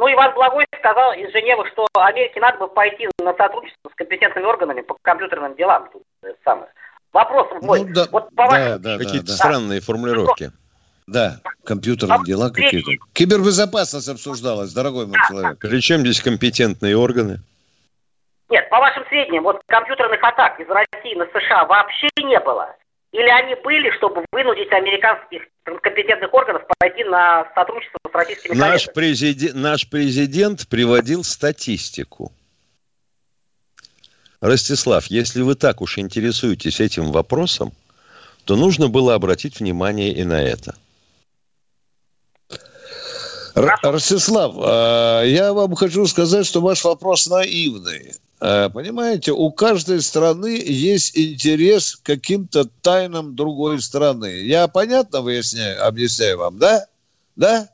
Ну, 0.00 0.10
Иван 0.10 0.32
Благой 0.32 0.64
сказал 0.78 1.12
из 1.12 1.30
Женевы, 1.30 1.68
что 1.72 1.86
Америке 1.92 2.40
надо 2.40 2.56
бы 2.56 2.68
пойти 2.68 3.06
на 3.18 3.34
сотрудничество 3.34 3.90
с 3.90 3.94
компетентными 3.94 4.46
органами 4.46 4.80
по 4.80 4.96
компьютерным 5.02 5.54
делам. 5.56 5.90
Самое. 6.42 6.68
Вопрос 7.12 7.48
мой. 7.60 7.80
Ну, 7.80 7.92
да, 7.92 8.06
вот 8.10 8.34
по 8.34 8.48
да, 8.48 8.78
да, 8.78 8.96
Какие-то 8.96 9.26
да, 9.26 9.32
странные 9.34 9.80
да. 9.80 9.84
формулировки. 9.84 10.52
Да, 11.06 11.40
компьютерные 11.66 12.24
дела 12.24 12.48
какие-то. 12.48 12.92
Кибербезопасность 13.12 14.08
обсуждалась, 14.08 14.72
дорогой 14.72 15.06
мой 15.06 15.18
да. 15.20 15.28
человек. 15.28 15.58
При 15.58 15.80
чем 15.82 16.00
здесь 16.00 16.22
компетентные 16.22 16.96
органы? 16.96 17.40
Нет, 18.48 18.70
по 18.70 18.78
вашим 18.78 19.04
сведениям, 19.08 19.44
вот 19.44 19.60
компьютерных 19.66 20.24
атак 20.24 20.58
из 20.60 20.68
России 20.68 21.14
на 21.14 21.26
США 21.26 21.66
вообще 21.66 22.08
не 22.22 22.40
было. 22.40 22.74
Или 23.12 23.28
они 23.28 23.56
были, 23.56 23.90
чтобы 23.96 24.24
вынудить 24.30 24.70
американских 24.72 25.42
компетентных 25.82 26.32
органов 26.32 26.62
пойти 26.78 27.02
на 27.04 27.50
сотрудничество 27.54 27.98
с 28.08 28.14
российскими 28.14 28.54
наш 28.54 28.86
президент, 28.92 29.54
наш 29.56 29.88
президент 29.88 30.68
приводил 30.68 31.24
статистику. 31.24 32.32
Ростислав, 34.40 35.06
если 35.06 35.42
вы 35.42 35.54
так 35.54 35.80
уж 35.80 35.98
интересуетесь 35.98 36.80
этим 36.80 37.10
вопросом, 37.10 37.72
то 38.44 38.56
нужно 38.56 38.88
было 38.88 39.14
обратить 39.14 39.60
внимание 39.60 40.12
и 40.12 40.24
на 40.24 40.40
это. 40.42 40.74
Ростислав, 43.54 44.54
а, 44.56 45.22
я 45.24 45.52
вам 45.52 45.74
хочу 45.74 46.06
сказать, 46.06 46.46
что 46.46 46.60
ваш 46.60 46.84
вопрос 46.84 47.26
наивный. 47.26 48.14
Э, 48.40 48.70
понимаете, 48.70 49.32
у 49.32 49.50
каждой 49.52 50.00
страны 50.00 50.62
есть 50.64 51.16
интерес 51.16 51.96
к 51.96 52.06
каким-то 52.06 52.64
тайнам 52.80 53.36
другой 53.36 53.82
страны. 53.82 54.40
Я 54.40 54.66
понятно 54.66 55.20
выясняю, 55.20 55.86
объясняю 55.86 56.38
вам, 56.38 56.58
да? 56.58 56.86
Да? 57.36 57.68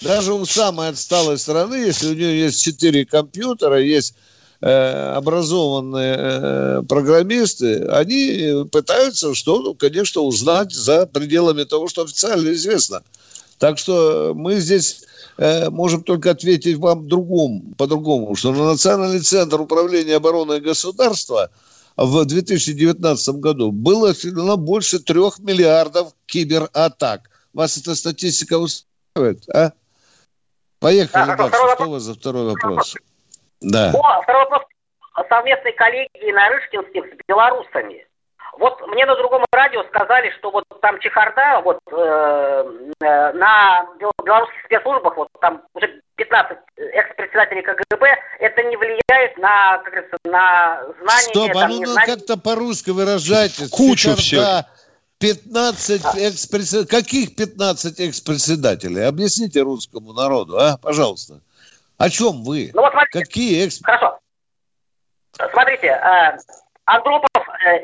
Даже 0.00 0.32
у 0.32 0.46
самой 0.46 0.88
отсталой 0.88 1.38
страны, 1.38 1.74
если 1.74 2.08
у 2.08 2.14
нее 2.14 2.40
есть 2.44 2.62
четыре 2.62 3.04
компьютера, 3.04 3.80
есть 3.80 4.14
э, 4.62 5.12
образованные 5.14 6.16
э, 6.18 6.82
программисты, 6.88 7.84
они 7.88 8.64
пытаются 8.72 9.34
что, 9.34 9.60
ну, 9.60 9.74
конечно, 9.74 10.22
узнать 10.22 10.72
за 10.72 11.04
пределами 11.06 11.64
того, 11.64 11.88
что 11.88 12.02
официально 12.02 12.50
известно. 12.52 13.02
Так 13.58 13.78
что 13.78 14.32
мы 14.34 14.60
здесь 14.60 15.02
Э, 15.38 15.70
можем 15.70 16.02
только 16.02 16.32
ответить 16.32 16.76
вам 16.78 17.06
другому, 17.06 17.74
по-другому, 17.76 18.34
что 18.34 18.52
на 18.52 18.72
Национальный 18.72 19.20
центр 19.20 19.60
управления 19.60 20.16
обороной 20.16 20.60
государства 20.60 21.50
в 21.96 22.24
2019 22.24 23.36
году 23.36 23.70
было 23.70 24.10
отведено 24.10 24.56
больше 24.56 24.98
трех 24.98 25.38
миллиардов 25.38 26.12
кибератак. 26.26 27.30
Вас 27.52 27.76
эта 27.76 27.94
статистика 27.94 28.58
устраивает, 28.58 29.48
а? 29.54 29.72
Поехали 30.80 31.26
да, 31.26 31.36
дальше. 31.36 31.56
Что 31.74 31.86
у 31.86 31.90
вас 31.90 32.02
за 32.02 32.14
второй 32.14 32.44
вопрос? 32.50 32.96
Да. 33.60 33.92
О, 33.92 34.22
второй 34.22 34.42
вопрос 34.42 34.62
совместной 35.28 35.72
коллегии 35.72 36.32
Нарышкинским 36.32 37.04
с 37.04 37.26
белорусами. 37.28 38.07
Вот 38.58 38.84
мне 38.88 39.06
на 39.06 39.14
другом 39.16 39.44
радио 39.52 39.84
сказали, 39.84 40.30
что 40.38 40.50
вот 40.50 40.64
там 40.82 40.98
чехарда, 40.98 41.60
вот 41.62 41.78
э, 41.92 42.64
э, 43.00 43.32
на 43.32 43.86
белорусских 43.98 44.64
спецслужбах, 44.64 45.16
вот 45.16 45.28
там 45.40 45.62
уже 45.74 46.02
15 46.16 46.58
экс-председателей 46.76 47.62
КГБ, 47.62 48.06
это 48.40 48.62
не 48.64 48.76
влияет 48.76 49.38
на, 49.38 49.78
как 49.78 49.92
говорится, 49.92 50.16
на 50.24 50.82
знание. 51.00 51.28
Стоп, 51.30 51.50
а 51.54 51.68
ну, 51.68 51.82
ну 51.82 51.94
как-то 52.04 52.36
по-русски 52.36 52.90
выражайтесь. 52.90 53.70
Кучу 53.70 54.16
чехарда, 54.16 54.66
все. 54.66 54.78
15 55.20 56.16
экс-председателей. 56.16 57.00
Каких 57.00 57.36
15 57.36 58.00
экс-председателей? 58.00 59.02
Объясните 59.02 59.60
русскому 59.60 60.12
народу, 60.12 60.58
а, 60.58 60.78
пожалуйста. 60.78 61.40
О 61.96 62.10
чем 62.10 62.42
вы? 62.42 62.72
Ну 62.74 62.82
вот 62.82 62.90
смотрите, 62.90 63.20
Какие 63.20 63.66
экс... 63.66 63.80
хорошо. 63.82 64.18
Смотрите, 65.52 65.86
э, 65.86 66.38
Андропов 66.86 67.27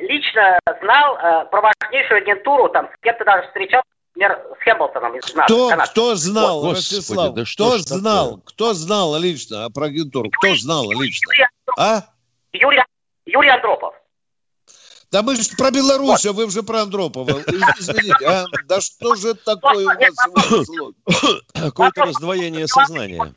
лично 0.03 0.59
знал 0.83 1.17
э, 1.17 1.47
про 1.51 1.61
важнейшую 1.63 2.19
агентуру, 2.23 2.69
там, 2.69 2.89
с 2.89 3.03
кем-то 3.03 3.25
даже 3.25 3.47
встречался, 3.49 3.85
например, 4.15 4.39
с 4.59 4.63
Хэмилтоном 4.65 5.17
из 5.17 5.35
НАТО, 5.35 5.53
Кто, 5.55 5.69
Канады. 5.71 5.91
кто 5.91 6.15
знал, 6.15 6.61
Господи, 6.63 6.77
Ростислав? 6.77 7.35
да 7.35 7.45
что 7.45 7.69
кто 7.71 7.79
такое? 7.83 7.99
знал? 7.99 8.41
Кто 8.45 8.75
знал 8.75 9.17
лично 9.19 9.71
про 9.71 9.87
агентуру? 9.87 10.31
Кто 10.31 10.55
знал 10.57 10.91
лично? 10.91 11.33
Юрий 11.33 11.45
Андропов. 11.45 11.79
А? 11.79 12.05
Юрий, 12.53 12.83
Юрий 13.27 13.49
Андропов. 13.51 13.95
Да 15.11 15.23
мы 15.23 15.37
же 15.37 15.43
про 15.57 15.71
Беларусь, 15.71 16.27
а 16.27 16.33
вы 16.33 16.45
уже 16.47 16.63
про 16.65 16.83
Андропова. 16.83 17.31
Извините, 17.79 18.27
а? 18.27 18.47
Да 18.67 18.81
что 18.81 19.15
же 19.15 19.35
такое 19.35 19.85
у 19.85 19.87
вас? 19.87 20.67
Какое-то 21.55 22.05
раздвоение 22.05 22.67
сознания. 22.67 23.33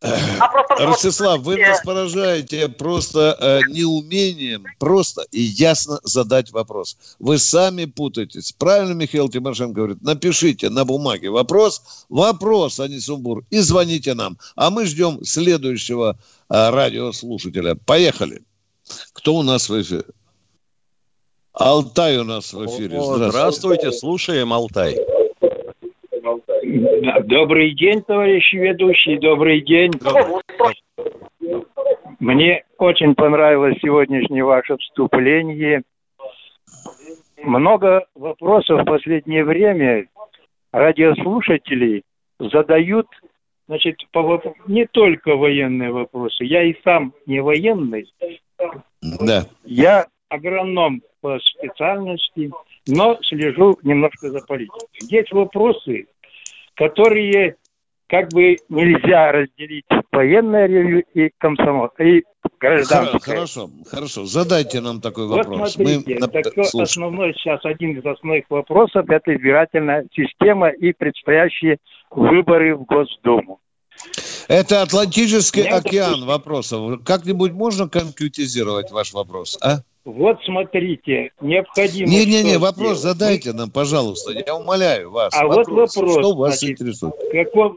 А 0.00 0.48
просто 0.48 0.74
вот- 0.78 0.88
Ростислав, 0.90 1.40
вы 1.40 1.58
э, 1.58 1.68
нас 1.68 1.80
поражаете 1.84 2.68
просто 2.68 3.36
э, 3.40 3.60
неумением 3.70 4.64
просто 4.78 5.24
и 5.32 5.40
ясно 5.40 5.98
задать 6.04 6.52
вопрос. 6.52 6.96
Вы 7.18 7.38
сами 7.38 7.84
путаетесь. 7.86 8.52
Правильно 8.52 8.92
Михаил 8.92 9.28
Тимошенко 9.28 9.74
говорит? 9.74 10.02
Напишите 10.02 10.70
на 10.70 10.84
бумаге 10.84 11.30
вопрос, 11.30 12.06
вопрос, 12.08 12.78
а 12.78 12.86
не 12.86 13.00
сумбур, 13.00 13.44
и 13.50 13.58
звоните 13.58 14.14
нам. 14.14 14.38
А 14.54 14.70
мы 14.70 14.86
ждем 14.86 15.24
следующего 15.24 16.16
э, 16.48 16.70
радиослушателя. 16.70 17.74
Поехали. 17.74 18.42
Кто 19.12 19.34
у 19.34 19.42
нас 19.42 19.68
в 19.68 19.82
эфире? 19.82 20.04
Алтай 21.52 22.18
у 22.18 22.24
нас 22.24 22.52
в 22.52 22.64
эфире. 22.66 23.00
Здравствуйте. 23.02 23.30
Здравствуйте, 23.30 23.92
слушаем, 23.92 24.52
Алтай. 24.52 24.96
Добрый 27.00 27.74
день, 27.74 28.02
товарищи 28.02 28.56
ведущие, 28.56 29.20
добрый 29.20 29.60
день. 29.60 29.92
Мне 32.18 32.64
очень 32.78 33.14
понравилось 33.14 33.76
сегодняшнее 33.80 34.44
ваше 34.44 34.76
вступление. 34.78 35.82
Много 37.42 38.06
вопросов 38.14 38.82
в 38.82 38.84
последнее 38.84 39.44
время 39.44 40.06
радиослушателей 40.72 42.02
задают, 42.40 43.06
значит, 43.68 43.96
по 44.10 44.42
не 44.66 44.86
только 44.86 45.36
военные 45.36 45.92
вопросы. 45.92 46.44
Я 46.44 46.64
и 46.64 46.74
сам 46.82 47.12
не 47.26 47.40
военный, 47.40 48.12
Да. 49.20 49.44
я 49.64 50.06
агроном 50.28 51.02
по 51.20 51.38
специальности, 51.38 52.50
но 52.88 53.18
слежу 53.22 53.78
немножко 53.82 54.30
за 54.30 54.44
политикой. 54.46 54.88
Есть 55.02 55.32
вопросы, 55.32 56.06
которые 56.78 57.56
как 58.08 58.30
бы 58.32 58.56
нельзя 58.68 59.32
разделить 59.32 59.84
военное 60.12 60.66
ревью 60.66 61.04
и 61.12 61.30
комсомол, 61.38 61.90
и 61.98 62.22
гражданское. 62.58 63.18
Хорошо, 63.34 63.70
хорошо. 63.90 64.24
Задайте 64.24 64.80
нам 64.80 65.00
такой 65.00 65.26
Вот 65.26 65.46
вопрос. 65.46 65.74
смотрите, 65.74 66.18
Мы 66.18 66.28
так 66.28 66.46
основной 66.56 67.34
сейчас 67.34 67.60
один 67.64 67.98
из 67.98 68.06
основных 68.06 68.44
вопросов– 68.48 69.04
это 69.10 69.36
избирательная 69.36 70.06
система 70.14 70.68
и 70.70 70.92
предстоящие 70.92 71.78
выборы 72.10 72.76
в 72.76 72.84
Госдуму. 72.84 73.60
Это 74.46 74.82
Атлантический 74.82 75.64
Я 75.64 75.76
океан 75.76 76.06
допустим. 76.06 76.26
вопросов. 76.26 77.04
Как-нибудь 77.04 77.52
можно 77.52 77.88
конкретизировать 77.88 78.90
ваш 78.90 79.12
вопрос, 79.12 79.58
а? 79.60 79.80
Вот 80.08 80.42
смотрите, 80.42 81.32
необходимо... 81.42 82.08
Не-не-не, 82.08 82.56
вопрос 82.56 83.00
сделать? 83.00 83.18
задайте 83.18 83.52
нам, 83.52 83.70
пожалуйста. 83.70 84.32
Я 84.32 84.56
умоляю 84.56 85.10
вас. 85.10 85.38
А 85.38 85.46
вот 85.46 85.68
вопрос, 85.68 85.92
Что 85.92 86.34
вас 86.34 86.60
значит, 86.60 86.80
интересует? 86.80 87.12
В 87.14 87.30
каком 87.30 87.76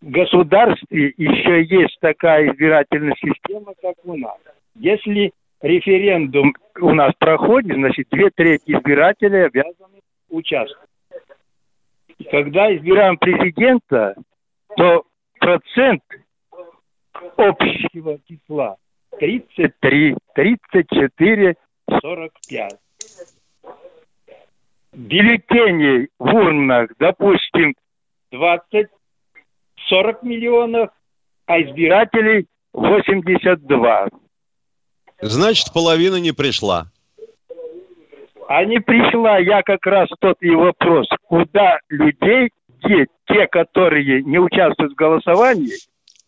государстве 0.00 1.12
еще 1.16 1.64
есть 1.64 1.98
такая 2.00 2.52
избирательная 2.52 3.16
система, 3.20 3.72
как 3.82 3.96
у 4.04 4.16
нас? 4.16 4.36
Если 4.76 5.32
референдум 5.60 6.54
у 6.80 6.94
нас 6.94 7.12
проходит, 7.18 7.74
значит, 7.74 8.06
две 8.12 8.30
трети 8.30 8.70
избирателей 8.70 9.46
обязаны 9.46 10.02
участвовать. 10.30 10.88
И 12.16 12.24
Когда 12.30 12.72
избираем 12.76 13.18
президента, 13.18 14.14
то 14.76 15.02
процент 15.40 16.04
общего 17.36 18.20
числа 18.28 18.76
33, 19.18 20.16
34, 20.34 21.56
45. 22.00 22.72
Бюллетеней 24.92 26.08
в 26.18 26.34
урнах, 26.34 26.90
допустим, 26.98 27.74
20, 28.30 28.86
40 29.88 30.22
миллионов, 30.22 30.90
а 31.46 31.60
избирателей 31.60 32.46
82. 32.72 34.08
Значит, 35.20 35.72
половина 35.72 36.16
не 36.16 36.32
пришла. 36.32 36.86
А 38.46 38.64
не 38.64 38.78
пришла 38.78 39.38
я 39.38 39.62
как 39.62 39.86
раз 39.86 40.08
тот 40.20 40.36
и 40.40 40.50
вопрос, 40.50 41.08
куда 41.26 41.78
людей, 41.88 42.50
те, 42.82 43.06
те, 43.26 43.46
которые 43.46 44.22
не 44.22 44.38
участвуют 44.38 44.92
в 44.92 44.96
голосовании, 44.96 45.72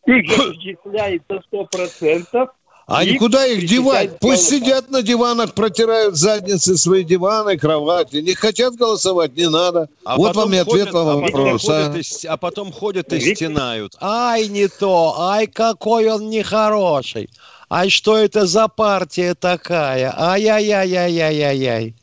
их 0.06 0.28
зачисляется 0.30 1.42
100%, 1.52 2.48
А 2.86 3.02
И 3.02 3.14
никуда 3.14 3.44
их 3.46 3.66
девать? 3.66 4.18
Пусть 4.20 4.48
голоса. 4.48 4.54
сидят 4.54 4.90
на 4.90 5.02
диванах, 5.02 5.54
протирают 5.54 6.14
задницы 6.14 6.76
свои 6.76 7.02
диваны, 7.02 7.58
кровати. 7.58 8.16
Не 8.18 8.34
хотят 8.34 8.76
голосовать, 8.76 9.36
не 9.36 9.50
надо. 9.50 9.88
А 10.04 10.16
вот 10.16 10.36
вам 10.36 10.54
и 10.54 10.58
ответ 10.58 10.90
ходят- 10.90 10.94
на 10.94 11.00
а 11.00 11.16
вопрос. 11.16 11.68
а. 11.68 11.90
ходят 11.90 11.96
и 11.96 12.26
а 12.28 12.36
потом 12.36 12.70
ходят 12.70 13.12
и 13.12 13.18
стенают. 13.34 13.96
Ай, 14.00 14.46
не 14.46 14.68
то, 14.68 15.16
ай, 15.18 15.48
какой 15.48 16.08
он 16.08 16.30
нехороший. 16.30 17.28
Ай, 17.68 17.90
что 17.90 18.16
это 18.16 18.46
за 18.46 18.68
партия 18.68 19.34
такая? 19.34 20.14
Ай-яй-яй-яй-яй-яй-яй. 20.16 21.94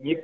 не, 0.00 0.18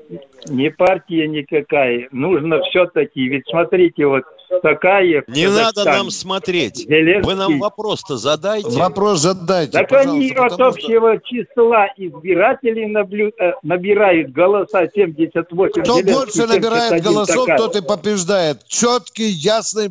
не 0.47 0.71
партия 0.71 1.29
никакая. 1.29 2.09
Нужно 2.11 2.63
все-таки, 2.71 3.29
ведь 3.29 3.45
смотрите, 3.51 4.07
вот 4.07 4.25
такая... 4.63 5.25
Не 5.29 5.49
надо 5.49 5.85
нам 5.85 6.11
смотреть. 6.11 6.77
Зеленский. 6.79 7.31
Вы 7.33 7.35
нам 7.35 7.59
вопрос-то 7.59 8.17
задайте. 8.17 8.69
Вопрос 8.79 9.21
задайте, 9.21 9.73
Так 9.73 9.93
они 9.93 10.31
от 10.31 10.37
потому 10.51 10.73
что- 10.73 10.87
общего 10.87 11.19
числа 11.25 11.87
избирателей 11.97 12.87
наблю- 12.93 13.33
э, 13.39 13.53
набирают 13.63 14.33
голоса 14.33 14.89
78. 14.95 15.83
Кто 15.83 15.95
Зеленский 15.99 16.15
больше 16.15 16.47
набирает 16.47 16.91
71 16.91 17.13
голосов, 17.13 17.47
такая. 17.47 17.59
тот 17.59 17.77
и 17.77 17.83
побеждает. 17.83 18.67
Четкий, 18.67 19.29
ясный 19.29 19.91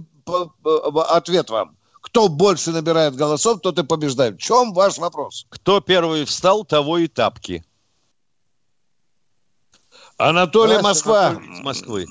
ответ 1.09 1.49
вам. 1.49 1.75
Кто 2.01 2.27
больше 2.27 2.71
набирает 2.71 3.15
голосов, 3.15 3.61
тот 3.61 3.79
и 3.79 3.83
побеждает. 3.83 4.35
В 4.35 4.39
чем 4.41 4.73
ваш 4.73 4.97
вопрос? 4.97 5.45
Кто 5.49 5.79
первый 5.81 6.25
встал, 6.25 6.63
того 6.65 6.97
и 6.97 7.07
тапки. 7.07 7.63
Анатолий 10.17 10.81
Москва. 10.81 11.27
Анатолий 11.29 11.53
Из 11.53 11.59
Москвы. 11.61 12.05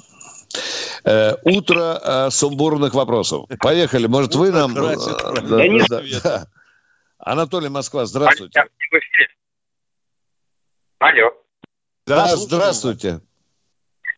Э, 1.05 1.33
утро 1.45 1.99
э, 2.01 2.31
сумбурных 2.31 2.95
вопросов. 2.95 3.47
Поехали. 3.61 4.07
Может, 4.07 4.35
вы 4.35 4.53
нам... 4.53 4.73
э, 4.77 4.97
да, 4.97 5.41
Да 5.41 5.69
не 5.69 5.81
да, 5.89 6.03
да. 6.23 6.45
Анатолий 7.19 7.69
Москва, 7.69 8.05
здравствуйте. 8.05 8.65
Алло. 10.99 11.33
Да, 12.07 12.37
здравствуйте. 12.37 13.21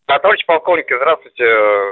Товарищ 0.06 0.44
полковник, 0.44 0.86
здравствуйте. 0.86 1.44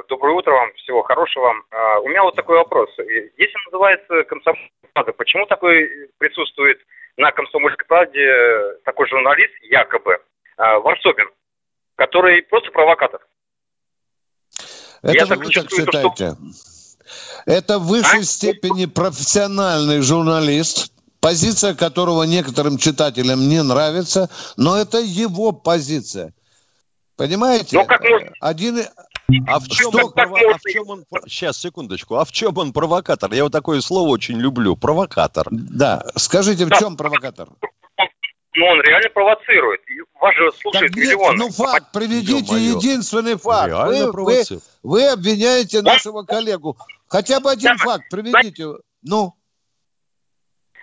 Доброе 0.08 0.34
утро 0.34 0.52
вам. 0.52 0.72
Всего 0.74 1.02
хорошего 1.02 1.44
вам. 1.44 1.64
А, 1.70 2.00
У 2.00 2.08
меня 2.08 2.22
вот 2.22 2.36
такой 2.36 2.58
вопрос. 2.58 2.90
Если 2.98 3.56
называется 3.66 4.24
«Комсомольская 4.24 4.70
правда», 4.92 5.12
почему 5.12 5.46
такой 5.46 5.88
присутствует 6.18 6.78
на 7.16 7.32
«Комсомольской 7.32 7.86
правде» 7.86 8.76
такой 8.84 9.08
журналист, 9.08 9.54
якобы, 9.62 10.18
а, 10.58 10.78
Варсобин, 10.80 11.30
который 11.96 12.42
просто 12.42 12.70
провокатор? 12.70 13.20
Это 15.02 15.12
Я 15.14 15.26
вы 15.26 15.36
так 15.36 15.50
чувствую, 15.50 15.86
что- 15.86 15.92
считаете? 16.00 16.36
Это 17.46 17.78
в 17.78 17.86
высшей 17.88 18.20
А? 18.20 18.24
степени 18.24 18.86
профессиональный 18.86 20.00
журналист, 20.00 20.92
позиция 21.20 21.74
которого 21.74 22.22
некоторым 22.22 22.78
читателям 22.78 23.48
не 23.48 23.62
нравится, 23.62 24.30
но 24.56 24.76
это 24.76 24.98
его 25.00 25.52
позиция. 25.52 26.32
Понимаете? 27.16 27.78
Ну, 27.78 27.86
как 27.86 28.00
можно- 28.02 28.30
Один... 28.40 28.82
А 29.48 29.60
в 29.60 29.68
чем, 29.68 29.90
Что? 29.92 30.06
он, 30.06 30.12
прово- 30.12 30.52
а 30.54 30.58
в 30.58 30.70
чем 30.70 30.88
он... 30.88 31.04
Сейчас, 31.26 31.56
секундочку. 31.58 32.16
А 32.16 32.24
в 32.24 32.32
чем 32.32 32.56
он 32.58 32.72
провокатор? 32.72 33.32
Я 33.32 33.44
вот 33.44 33.52
такое 33.52 33.80
слово 33.80 34.08
очень 34.08 34.36
люблю. 34.38 34.76
Провокатор. 34.76 35.46
Да, 35.50 36.04
скажите, 36.16 36.66
в 36.66 36.68
Да. 36.68 36.78
чем 36.78 36.96
провокатор? 36.96 37.48
Ну, 38.54 38.66
он 38.66 38.80
реально 38.82 39.08
провоцирует. 39.10 39.80
Вас 40.20 40.34
же 40.34 40.52
слушает 40.52 40.88
Так 40.92 40.96
нет, 40.96 41.06
миллионы. 41.06 41.38
ну 41.38 41.50
факт, 41.50 41.86
приведите 41.92 42.54
Ё-моё. 42.54 42.76
единственный 42.76 43.36
факт. 43.38 43.68
Реально 43.68 43.86
Вы, 43.88 44.06
вы, 44.06 44.12
провоцирует. 44.12 44.64
вы 44.82 45.06
обвиняете 45.08 45.80
нашего 45.82 46.22
коллегу. 46.24 46.76
Хотя 47.08 47.40
бы 47.40 47.50
один 47.50 47.76
Да. 47.78 47.84
факт 47.84 48.04
приведите. 48.10 48.66
Ну, 49.02 49.32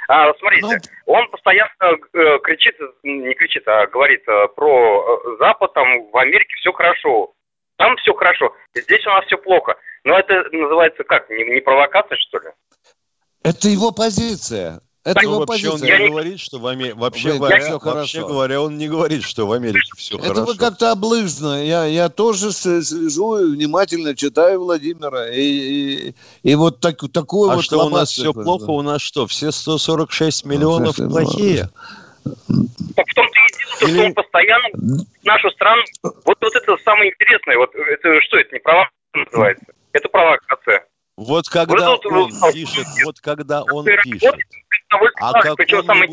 А, 0.07 0.33
смотрите, 0.39 0.81
он 1.05 1.29
постоянно 1.29 1.69
э, 2.13 2.39
кричит, 2.43 2.75
не 3.03 3.33
кричит, 3.35 3.67
а 3.67 3.85
говорит 3.85 4.27
э, 4.27 4.47
про 4.55 5.03
э, 5.03 5.37
Запад, 5.37 5.71
там 5.75 6.09
в 6.11 6.17
Америке 6.17 6.55
все 6.59 6.71
хорошо. 6.71 7.33
Там 7.77 7.95
все 7.97 8.13
хорошо, 8.15 8.51
здесь 8.73 9.05
у 9.05 9.09
нас 9.11 9.25
все 9.25 9.37
плохо. 9.37 9.75
Но 10.03 10.17
это 10.17 10.33
называется 10.51 11.03
как, 11.03 11.29
не, 11.29 11.45
не 11.45 11.61
провокация, 11.61 12.17
что 12.17 12.39
ли? 12.39 12.49
Это 13.43 13.69
его 13.69 13.91
позиция. 13.91 14.81
Это 15.05 15.21
ну, 15.23 15.39
вообще 15.39 15.69
он 15.69 15.81
не 15.81 16.09
говорит, 16.09 16.39
что 16.39 16.59
в 16.59 16.67
Америке... 16.67 16.95
Вообще, 16.95 17.29
Блин, 17.29 17.37
говоря, 17.37 17.59
всё 17.59 17.79
вообще 17.79 17.89
хорошо. 17.89 18.27
говоря, 18.27 18.61
он 18.61 18.77
не 18.77 18.89
говорит, 18.89 19.23
что 19.23 19.47
в 19.47 19.53
Америке 19.53 19.91
все 19.95 20.15
Это 20.17 20.27
хорошо. 20.27 20.45
вы 20.45 20.57
как-то 20.57 20.91
облыжно. 20.91 21.63
Я, 21.63 21.85
я 21.85 22.09
тоже 22.09 22.51
слежу 22.51 23.37
и 23.37 23.55
внимательно 23.55 24.13
читаю 24.13 24.59
Владимира. 24.59 25.29
И, 25.29 25.41
и, 25.41 26.15
и 26.43 26.55
вот 26.55 26.81
так, 26.81 26.99
такой 27.13 27.51
А 27.51 27.55
вот 27.55 27.63
что, 27.63 27.85
у 27.85 27.89
нас 27.89 28.11
все 28.11 28.33
плохо? 28.33 28.71
У 28.71 28.81
нас 28.81 29.01
что, 29.01 29.25
все 29.25 29.51
146 29.51 30.45
миллионов 30.45 30.97
Ну, 30.97 31.09
плохие? 31.09 31.69
Так 32.95 33.07
в 33.07 33.13
том-то 33.15 33.39
и 33.39 33.49
дело, 33.49 33.79
то, 33.79 33.87
что 33.87 34.05
он 34.05 34.13
постоянно 34.13 34.67
нашу 35.23 35.49
страну... 35.51 35.81
Вот, 36.03 36.37
вот 36.41 36.55
это 36.55 36.77
самое 36.83 37.11
интересное. 37.11 37.57
Вот 37.57 37.73
это 37.73 38.21
что, 38.21 38.37
это 38.37 38.53
не 38.53 38.59
провокация 38.59 38.99
называется? 39.13 39.65
Это 39.93 40.09
провокация. 40.09 40.85
Вот 41.19 41.49
когда 41.49 41.89
Вот 41.89 42.05
он 42.05 42.31
вот, 42.31 42.53
пишет, 42.53 42.87
вот 43.03 43.19
когда 43.19 43.61
он 43.63 43.83
пишет, 43.83 44.35
А 45.19 45.31
страх. 45.31 45.57
Причем 45.57 45.83
самое 45.83 46.09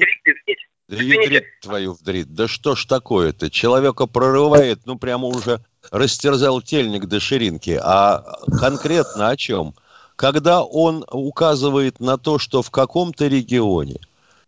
твою 1.62 1.92
вдрит, 1.92 2.34
да 2.34 2.48
что 2.48 2.74
ж 2.74 2.86
такое-то? 2.86 3.48
Человека 3.48 4.06
прорывает, 4.06 4.80
ну 4.84 4.98
прямо 4.98 5.28
уже 5.28 5.60
растерзал 5.92 6.60
тельник 6.60 7.06
до 7.06 7.20
ширинки. 7.20 7.78
А 7.80 8.24
конкретно 8.58 9.28
о 9.28 9.36
чем? 9.36 9.74
Когда 10.16 10.64
он 10.64 11.04
указывает 11.12 12.00
на 12.00 12.18
то, 12.18 12.40
что 12.40 12.62
в 12.62 12.72
каком-то 12.72 13.28
регионе 13.28 14.00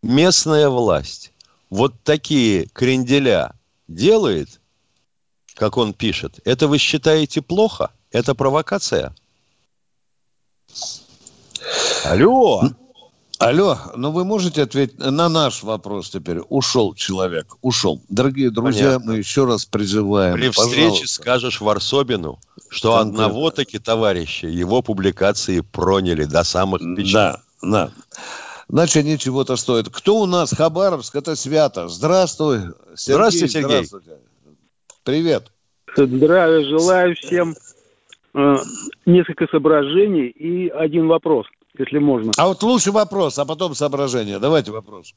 местная 0.02 0.68
власть 0.68 1.32
вот 1.70 1.94
такие 2.02 2.66
кренделя 2.66 3.52
делает, 3.86 4.60
как 5.54 5.76
он 5.76 5.94
пишет, 5.94 6.40
это 6.44 6.66
вы 6.66 6.78
считаете 6.78 7.42
плохо? 7.42 7.92
Это 8.10 8.34
провокация? 8.34 9.14
Алло! 12.04 12.62
Алло, 13.38 13.78
ну 13.94 14.10
вы 14.10 14.24
можете 14.24 14.62
ответить 14.62 14.98
на 14.98 15.28
наш 15.28 15.62
вопрос 15.62 16.10
теперь? 16.10 16.38
Ушел 16.48 16.94
человек, 16.94 17.54
ушел. 17.62 18.02
Дорогие 18.08 18.50
друзья, 18.50 18.86
Понятно. 18.94 19.12
мы 19.12 19.18
еще 19.18 19.44
раз 19.44 19.64
призываем. 19.64 20.34
При 20.34 20.48
встрече 20.48 20.74
пожалуйста. 20.90 21.06
скажешь 21.08 21.60
Варсобину, 21.60 22.40
что 22.68 22.96
Конкретно. 22.96 23.26
одного 23.26 23.50
таки 23.52 23.78
товарища 23.78 24.48
его 24.48 24.82
публикации 24.82 25.60
проняли 25.60 26.24
до 26.24 26.42
самых 26.42 26.80
печей. 26.96 27.12
Да, 27.12 27.40
да. 27.62 27.90
Значит, 28.68 28.96
они 29.04 29.16
чего-то 29.18 29.54
стоят. 29.54 29.88
Кто 29.88 30.16
у 30.18 30.26
нас? 30.26 30.52
Хабаровск, 30.52 31.14
это 31.14 31.36
свято. 31.36 31.86
Здравствуй, 31.86 32.58
Сергей. 32.96 33.14
Здравствуйте, 33.14 33.48
Сергей. 33.48 33.68
Здравствуйте. 33.84 34.10
Привет. 35.04 35.52
Здравия 35.96 36.64
желаю 36.68 37.14
всем. 37.14 37.54
Э, 38.34 38.56
Несколько 39.06 39.46
соображений 39.46 40.26
и 40.26 40.68
один 40.68 41.06
вопрос, 41.06 41.46
если 41.78 41.98
можно. 41.98 42.32
А 42.36 42.48
вот 42.48 42.62
лучше 42.62 42.92
вопрос, 42.92 43.38
а 43.38 43.44
потом 43.46 43.74
соображение. 43.74 44.38
Давайте 44.38 44.72
вопрос. 44.72 45.14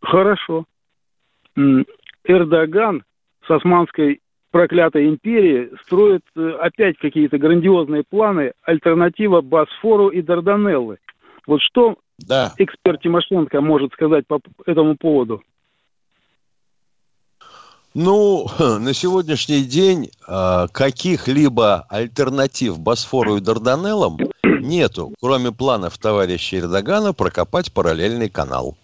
Хорошо. 0.00 0.64
Эрдоган 2.24 3.04
с 3.46 3.50
Османской 3.50 4.20
проклятой 4.50 5.08
империи 5.08 5.70
строит 5.84 6.22
э, 6.36 6.50
опять 6.60 6.98
какие-то 6.98 7.38
грандиозные 7.38 8.04
планы, 8.08 8.52
альтернатива 8.62 9.40
Босфору 9.40 10.08
и 10.08 10.20
Дарданеллы. 10.22 10.98
Вот 11.46 11.60
что 11.62 11.96
Да. 12.18 12.52
эксперт 12.58 13.00
Тимошенко 13.00 13.60
может 13.60 13.92
сказать 13.92 14.26
по 14.26 14.40
этому 14.66 14.96
поводу? 14.96 15.42
Ну, 17.94 18.46
на 18.58 18.92
сегодняшний 18.94 19.62
день 19.64 20.10
э, 20.28 20.66
каких-либо 20.72 21.86
альтернатив 21.88 22.78
Босфору 22.78 23.36
и 23.36 23.40
Дарданеллам 23.40 24.18
нету, 24.62 25.14
кроме 25.20 25.52
планов 25.52 25.98
товарища 25.98 26.58
Эрдогана 26.58 27.12
прокопать 27.12 27.72
параллельный 27.72 28.28
канал. 28.28 28.76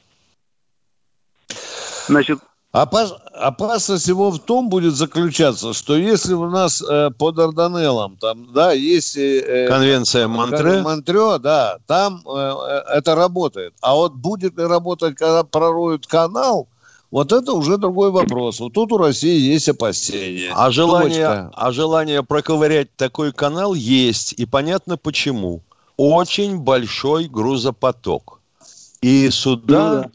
Значит, 2.09 2.39
Опас- 2.73 3.17
Опасность 3.33 4.09
его 4.09 4.31
в 4.31 4.39
том 4.41 4.69
будет 4.69 4.95
заключаться, 4.95 5.73
что 5.73 5.97
если 5.97 6.35
у 6.35 6.51
нас 6.51 6.83
э, 6.83 7.11
по 7.17 7.33
Дарданеллам, 7.33 8.17
там, 8.17 8.53
да, 8.53 8.73
есть... 8.73 9.17
э, 9.17 9.39
э, 9.41 9.69
Конвенция 9.69 10.29
Монтре. 10.29 10.83
Монтре, 10.83 11.39
да, 11.39 11.79
там 11.87 12.23
э, 12.27 12.31
э, 12.31 12.97
это 12.97 13.15
работает. 13.15 13.73
А 13.81 13.95
вот 13.95 14.13
будет 14.13 14.59
ли 14.59 14.65
работать, 14.65 15.17
когда 15.17 15.45
пророют 15.45 16.07
канал, 16.07 16.69
вот 17.11 17.33
это 17.33 17.53
уже 17.53 17.79
другой 17.79 18.11
вопрос. 18.11 18.61
Вот 18.61 18.75
тут 18.75 18.93
у 18.93 18.99
России 18.99 19.41
есть 19.41 19.69
опасения. 19.71 20.53
А 20.55 20.71
желание, 20.71 21.51
а 21.55 21.73
желание 21.73 22.23
проковырять 22.23 22.95
такой 22.97 23.33
канал 23.33 23.73
есть, 23.73 24.35
и 24.35 24.45
понятно 24.45 24.99
почему. 24.99 25.63
Очень 25.99 26.61
большой 26.61 27.27
грузопоток. 27.27 28.41
И 29.03 29.29
суда 29.31 30.09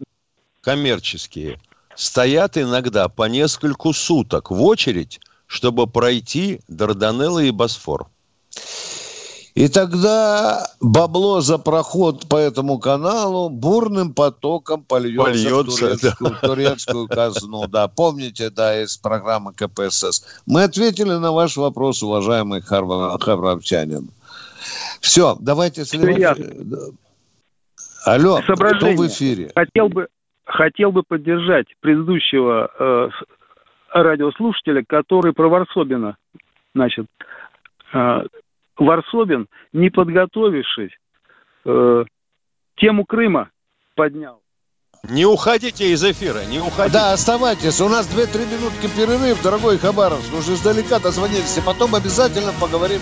коммерческие 0.62 1.60
стоят 1.96 2.58
иногда 2.58 3.10
по 3.10 3.28
нескольку 3.28 3.94
суток 3.94 4.50
в 4.50 4.64
очередь, 4.64 5.20
чтобы 5.46 5.86
пройти 5.86 6.62
Дарданеллы 6.70 7.50
и 7.50 7.52
Босфор. 7.52 8.08
И 9.56 9.68
тогда 9.68 10.68
бабло 10.80 11.42
за 11.42 11.58
проход 11.60 12.28
по 12.28 12.38
этому 12.38 12.80
каналу 12.80 13.50
бурным 13.50 14.14
потоком 14.14 14.84
польется, 14.84 15.22
Польется, 15.22 15.54
в, 15.54 15.66
турецкую, 15.66 16.34
в 16.34 16.40
турецкую 16.40 17.08
казну. 17.08 17.68
Да, 17.68 17.88
помните, 17.88 18.50
да, 18.50 18.82
из 18.82 18.98
программы 18.98 19.54
КПСС. 19.54 20.24
Мы 20.48 20.64
ответили 20.64 21.12
на 21.12 21.32
ваш 21.32 21.58
вопрос, 21.58 22.02
уважаемый 22.02 22.62
харва- 22.62 23.22
харварчанин. 23.22 24.10
Все, 25.02 25.36
давайте 25.40 25.86
следующий. 25.86 26.96
Алло, 28.06 28.42
кто 28.42 28.56
в 28.56 29.08
эфире? 29.08 29.52
хотел 29.56 29.88
бы 29.88 30.08
хотел 30.46 30.92
бы 30.92 31.04
поддержать 31.04 31.68
предыдущего 31.80 32.70
э, 32.78 33.10
радиослушателя, 33.94 34.84
который 34.88 35.34
про 35.34 35.50
Варсобина. 35.50 36.18
Значит, 36.76 37.06
э, 37.94 38.24
Варсобин, 38.78 39.48
не 39.72 39.90
подготовившись, 39.90 40.92
э, 41.66 42.06
тему 42.76 43.06
Крыма 43.06 43.50
поднял. 43.96 44.42
Не 45.10 45.26
уходите 45.26 45.92
из 45.92 46.04
эфира, 46.04 46.46
не 46.50 46.60
уходите. 46.60 46.94
Да, 46.94 47.12
оставайтесь. 47.12 47.82
У 47.82 47.90
нас 47.90 48.08
2-3 48.08 48.46
минутки 48.46 48.88
перерыв, 48.96 49.42
дорогой 49.44 49.78
Хабаровск. 49.78 50.34
Уже 50.34 50.54
издалека 50.54 51.00
дозвонились. 51.00 51.58
И 51.58 51.62
потом 51.62 51.94
обязательно 51.94 52.54
поговорим. 52.60 53.02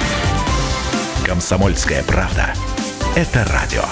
Комсомольская 1.31 2.03
правда. 2.03 2.53
Это 3.15 3.45
радио. 3.45 3.83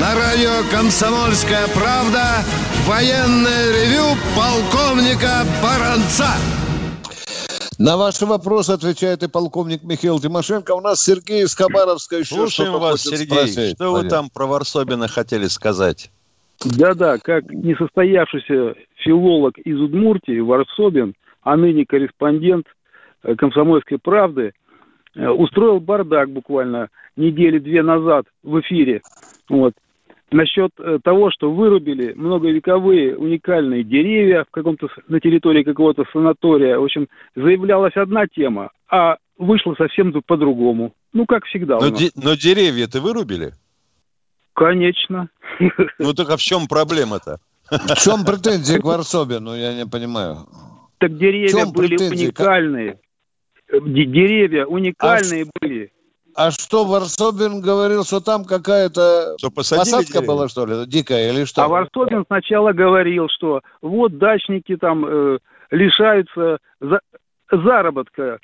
На 0.00 0.16
радио 0.16 0.68
«Комсомольская 0.72 1.68
правда» 1.68 2.42
военное 2.88 3.70
ревю 3.70 4.16
полковника 4.34 5.46
Баранца. 5.62 6.32
На 7.80 7.96
ваши 7.96 8.26
вопросы 8.26 8.72
отвечает 8.72 9.22
и 9.22 9.28
полковник 9.28 9.82
Михаил 9.84 10.20
Тимошенко. 10.20 10.72
У 10.72 10.82
нас 10.82 11.02
Сергей 11.02 11.44
из 11.44 11.54
Хабаровска 11.54 12.16
еще 12.16 12.34
Слушаем 12.34 12.72
что-то 12.72 12.84
вас, 12.84 13.02
хочет 13.02 13.20
Сергей. 13.20 13.34
спросить. 13.34 13.76
Что 13.76 13.92
вы 13.92 13.98
Понятно. 14.00 14.18
там 14.18 14.28
про 14.28 14.46
Варсобина 14.46 15.08
хотели 15.08 15.46
сказать? 15.46 16.10
Да-да, 16.62 17.16
как 17.16 17.50
несостоявшийся 17.50 18.74
филолог 18.96 19.56
из 19.56 19.80
Удмуртии, 19.80 20.40
Варсобин, 20.40 21.14
а 21.40 21.56
ныне 21.56 21.86
корреспондент 21.86 22.66
э, 23.22 23.34
«Комсомольской 23.34 23.96
правды», 23.96 24.52
э, 25.14 25.26
устроил 25.26 25.80
бардак 25.80 26.28
буквально 26.28 26.90
недели 27.16 27.58
две 27.58 27.82
назад 27.82 28.26
в 28.42 28.60
эфире. 28.60 29.00
Вот. 29.48 29.72
Насчет 30.32 30.70
э, 30.78 30.98
того, 31.02 31.30
что 31.30 31.52
вырубили 31.52 32.12
многовековые 32.14 33.16
уникальные 33.16 33.84
деревья 33.84 34.44
в 34.44 34.50
каком-то 34.50 34.88
на 35.08 35.20
территории 35.20 35.62
какого-то 35.62 36.04
санатория. 36.12 36.78
В 36.78 36.84
общем, 36.84 37.08
заявлялась 37.34 37.96
одна 37.96 38.26
тема, 38.26 38.70
а 38.88 39.16
вышло 39.38 39.74
совсем 39.76 40.12
по-другому. 40.26 40.92
Ну, 41.12 41.26
как 41.26 41.44
всегда 41.46 41.78
Но, 41.80 41.90
де- 41.90 42.12
но 42.14 42.34
деревья-то 42.34 43.00
вырубили? 43.00 43.52
Конечно. 44.54 45.28
Ну 45.98 46.14
так 46.14 46.30
а 46.30 46.36
в 46.36 46.40
чем 46.40 46.66
проблема-то? 46.68 47.38
В 47.70 47.94
чем 47.96 48.24
претензии 48.26 48.78
к 48.78 48.84
Варсобину, 48.84 49.54
я 49.54 49.74
не 49.74 49.86
понимаю. 49.86 50.46
Так 50.98 51.16
деревья 51.16 51.66
были 51.66 51.96
претензии? 51.96 52.26
уникальные. 52.26 52.98
Де- 53.72 54.04
Деревья 54.04 54.66
уникальные 54.66 55.46
были. 55.60 55.92
А 56.40 56.50
что, 56.50 56.86
Варсобин 56.86 57.60
говорил, 57.60 58.02
что 58.02 58.20
там 58.20 58.46
какая-то 58.46 59.36
посадили 59.54 59.80
посадка 59.80 60.12
деревья? 60.12 60.26
была, 60.26 60.48
что 60.48 60.64
ли, 60.64 60.86
дикая 60.86 61.32
или 61.32 61.44
что? 61.44 61.64
А 61.64 61.68
Варсобин 61.68 62.24
сначала 62.26 62.72
говорил, 62.72 63.28
что 63.28 63.60
вот 63.82 64.16
дачники 64.16 64.74
там 64.76 65.04
э, 65.06 65.38
лишаются 65.70 66.56
за- 66.80 67.00
заработка, 67.52 68.38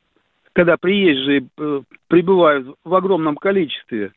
когда 0.53 0.77
приезжие 0.77 1.49
э, 1.59 1.81
прибывают 2.09 2.67
в 2.85 2.95
огромном 2.95 3.37
количестве. 3.37 4.13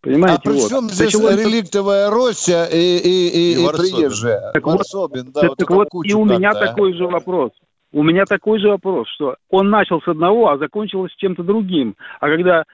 Понимаете? 0.00 0.38
а 0.38 0.48
при 0.48 0.60
вот. 0.60 0.68
чем 0.70 0.84
здесь 0.90 1.14
Началось- 1.14 1.44
реликтовая 1.44 2.10
Россия 2.10 2.66
и, 2.66 2.98
и, 2.98 3.28
и, 3.28 3.54
И 3.54 3.60
и 3.60 3.66
Варсобин. 3.66 3.96
приезжая? 3.96 4.52
Так 4.52 4.64
вот, 4.64 4.78
Варсобин, 4.78 5.32
да, 5.34 5.40
так 5.58 5.70
вот 5.70 5.88
вот, 5.90 6.06
и 6.06 6.14
у 6.14 6.24
меня 6.24 6.50
а. 6.50 6.54
такой 6.54 6.92
же 6.92 7.08
вопрос. 7.08 7.50
У 7.90 8.04
меня 8.04 8.26
такой 8.26 8.60
же 8.60 8.68
вопрос, 8.68 9.08
что 9.08 9.36
он 9.50 9.70
начал 9.70 10.00
с 10.02 10.06
одного, 10.06 10.50
а 10.50 10.58
закончилось 10.58 11.12
чем-то 11.16 11.42
другим. 11.42 11.96
А 12.20 12.28
когда 12.28 12.64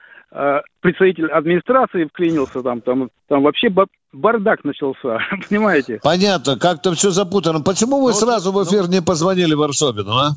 представитель 0.79 1.27
администрации 1.31 2.05
вклинился, 2.05 2.61
там, 2.61 2.81
там, 2.81 3.09
там 3.27 3.43
вообще 3.43 3.69
ба- 3.69 3.87
бардак 4.13 4.63
начался, 4.63 5.19
понимаете? 5.49 5.99
Понятно, 6.01 6.57
как-то 6.57 6.93
все 6.93 7.11
запутано. 7.11 7.61
Почему 7.61 8.01
вы 8.01 8.13
сразу 8.13 8.51
в 8.51 8.63
эфир 8.63 8.87
не 8.87 9.01
позвонили 9.01 9.53
Варсобину, 9.53 10.11
а? 10.17 10.31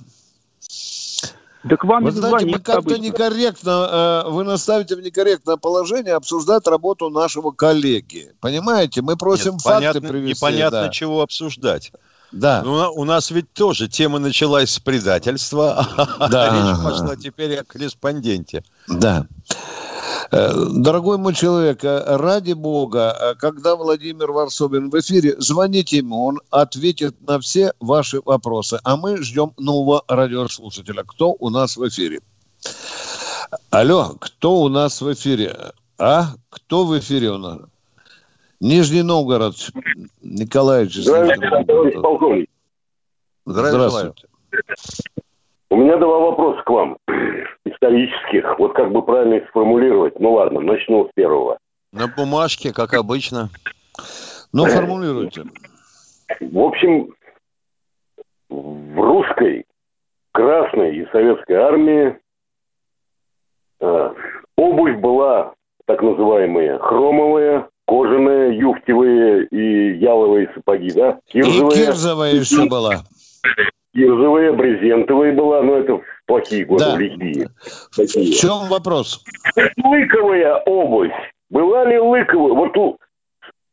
Да 1.63 1.77
к 1.77 1.85
вам 1.85 2.05
Вы 2.05 2.11
не 2.11 2.17
знаете, 2.17 2.35
мы 2.35 2.41
звонит 2.51 2.67
как-то 2.67 2.99
некорректно, 2.99 4.25
э, 4.27 4.31
вы 4.31 4.45
наставите 4.45 4.97
в 4.97 5.01
некорректное 5.01 5.57
положение 5.57 6.13
обсуждать 6.15 6.67
работу 6.67 7.09
нашего 7.09 7.53
коллеги. 7.53 8.33
Понимаете? 8.41 9.01
Мы 9.01 9.17
просим 9.17 9.53
Нет, 9.53 9.63
факты 9.63 9.87
понятно, 9.93 10.09
привести. 10.09 10.45
непонятно, 10.45 10.83
да. 10.83 10.89
чего 10.91 11.23
обсуждать. 11.23 11.91
Да. 12.33 12.63
Ну, 12.65 12.77
на- 12.77 12.91
у 12.91 13.05
нас 13.05 13.31
ведь 13.31 13.51
тоже 13.55 13.89
тема 13.89 14.19
началась 14.19 14.73
с 14.73 14.79
предательства, 14.79 15.87
а 16.19 16.29
Да. 16.29 16.51
речь 16.51 16.85
пошла 16.85 17.17
теперь 17.17 17.57
о 17.59 17.65
корреспонденте. 17.65 18.63
Да. 18.89 19.27
Э, 20.31 20.53
Дорогой 20.75 21.19
мой 21.19 21.35
человек, 21.35 21.85
э, 21.85 22.17
ради 22.17 22.53
бога, 22.53 23.17
э, 23.21 23.35
когда 23.35 23.77
Владимир 23.77 24.33
Варсобин 24.33 24.91
в 24.91 24.99
эфире, 25.01 25.35
звоните 25.39 25.99
ему, 25.99 26.25
он 26.25 26.41
ответит 26.51 27.15
на 27.27 27.41
все 27.41 27.73
ваши 27.81 28.21
вопросы. 28.25 28.79
А 28.85 28.97
мы 28.97 29.19
ждем 29.23 29.53
нового 29.59 30.03
радиослушателя. 30.09 31.05
Кто 31.07 31.35
у 31.39 31.51
нас 31.51 31.77
в 31.77 31.89
эфире? 31.89 32.21
Алло, 33.71 34.15
кто 34.19 34.63
у 34.63 34.69
нас 34.69 35.01
в 35.01 35.13
эфире? 35.13 35.57
А? 35.99 36.27
Кто 36.51 36.85
в 36.85 36.99
эфире 36.99 37.31
у 37.31 37.39
нас? 37.39 37.59
Нижний 38.61 39.03
Новгород. 39.03 39.57
Николаевич. 40.23 40.97
Здравствуйте, 40.97 41.65
товарищ 41.67 41.95
полковник. 42.01 42.51
Здравствуйте. 43.47 44.27
У 45.71 45.77
меня 45.77 45.97
два 45.99 46.19
вопроса 46.19 46.63
к 46.63 46.71
вам, 46.71 46.97
исторических. 47.65 48.59
Вот 48.59 48.75
как 48.75 48.93
бы 48.93 49.03
правильно 49.03 49.35
их 49.35 49.49
сформулировать? 49.49 50.19
Ну 50.21 50.33
ладно, 50.35 50.61
начну 50.61 51.09
с 51.09 51.11
первого. 51.15 51.59
На 51.93 52.09
бумажке, 52.09 52.73
как 52.73 52.95
обычно. 52.95 53.51
Ну, 54.53 54.67
формулируйте. 54.67 55.45
В 56.41 56.59
общем, 56.59 57.13
в 58.49 59.01
русской, 59.01 59.65
красной 60.33 60.97
и 60.97 61.07
советской 61.11 61.55
армии 61.55 62.19
э, 63.81 64.15
обувь 64.57 64.97
была 65.01 65.55
так 65.87 66.03
называемые 66.03 66.79
хромовые, 66.79 67.69
кожаные, 67.87 68.59
юфтевые 68.59 69.47
и 69.47 69.99
яловые 69.99 70.51
сапоги, 70.55 70.93
да? 70.93 71.21
И 71.33 71.41
кирзовая 71.43 72.35
еще 72.35 72.69
была. 72.69 73.05
Кирзовые, 73.95 74.53
брезентовые 74.53 75.33
была, 75.33 75.63
но 75.63 75.77
это 75.77 75.95
в 75.99 76.03
плохие 76.27 76.65
годы, 76.65 76.85
Да. 76.85 76.97
в 76.97 76.99
лихие. 76.99 77.49
В 77.93 77.97
Такие. 77.97 78.33
чем 78.33 78.69
вопрос? 78.69 79.23
Лыковая 79.83 80.57
обувь. 80.67 81.13
Была 81.51 81.85
ли 81.85 81.99
лыковая? 81.99 82.53
Вот. 82.55 82.97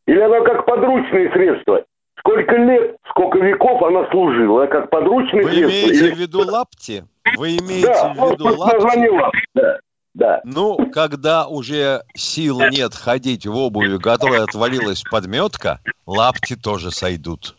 Или 0.05 0.19
она 0.19 0.41
как 0.41 0.65
подручное 0.65 1.31
средство? 1.33 1.83
Сколько 2.19 2.55
лет, 2.55 2.97
сколько 3.09 3.39
веков 3.39 3.81
она 3.81 4.07
служила, 4.11 4.67
как 4.67 4.91
подручное 4.91 5.43
Вы 5.43 5.49
средство? 5.49 5.71
имеете 5.71 6.05
Или- 6.05 6.13
в 6.13 6.17
виду 6.19 6.39
лапти? 6.47 7.03
Вы 7.37 7.57
имеете 7.57 7.87
Да, 7.87 8.13
в 8.13 8.31
виду 8.33 8.45
лапти? 8.57 9.07
лапти, 9.09 9.39
да. 9.55 9.79
Да. 10.13 10.41
Ну, 10.43 10.91
когда 10.91 11.47
уже 11.47 12.01
сил 12.15 12.59
нет 12.69 12.93
ходить 12.93 13.47
в 13.47 13.55
обуви, 13.55 13.97
которая 13.97 14.43
отвалилась 14.43 15.03
подметка, 15.09 15.79
лапти 16.05 16.55
тоже 16.57 16.91
сойдут. 16.91 17.55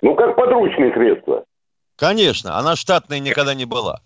Ну, 0.00 0.14
как 0.16 0.31
подручное 0.44 0.92
средство. 0.92 1.44
Конечно, 1.96 2.58
она 2.58 2.76
штатной 2.76 3.20
никогда 3.20 3.54
не 3.54 3.64
была. 3.64 4.00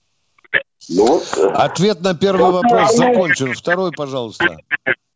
Ну, 0.89 1.07
вот, 1.07 1.23
э, 1.39 1.49
Ответ 1.55 2.01
на 2.03 2.15
первый 2.15 2.53
вопрос 2.53 2.95
закончен. 2.95 3.55
Второй, 3.55 3.91
пожалуйста. 3.97 4.47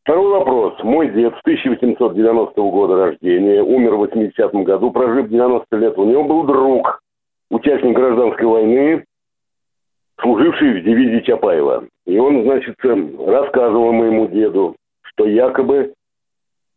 Второй 0.02 0.38
вопрос. 0.38 0.82
Мой 0.82 1.10
дед 1.10 1.34
с 1.36 1.40
1890 1.42 2.70
года 2.70 2.96
рождения, 2.96 3.62
умер 3.62 3.94
в 3.96 4.04
80-м 4.04 4.64
году, 4.64 4.90
прожив 4.90 5.28
90 5.28 5.76
лет. 5.76 5.98
У 5.98 6.04
него 6.04 6.24
был 6.24 6.42
друг, 6.44 7.00
участник 7.50 7.94
гражданской 7.94 8.46
войны, 8.46 9.04
служивший 10.20 10.80
в 10.80 10.84
дивизии 10.84 11.24
Чапаева. 11.24 11.84
И 12.06 12.18
он, 12.18 12.42
значит, 12.42 12.76
э, 12.82 13.08
рассказывал 13.26 13.92
моему 13.92 14.26
деду, 14.28 14.74
что 15.02 15.26
якобы 15.26 15.92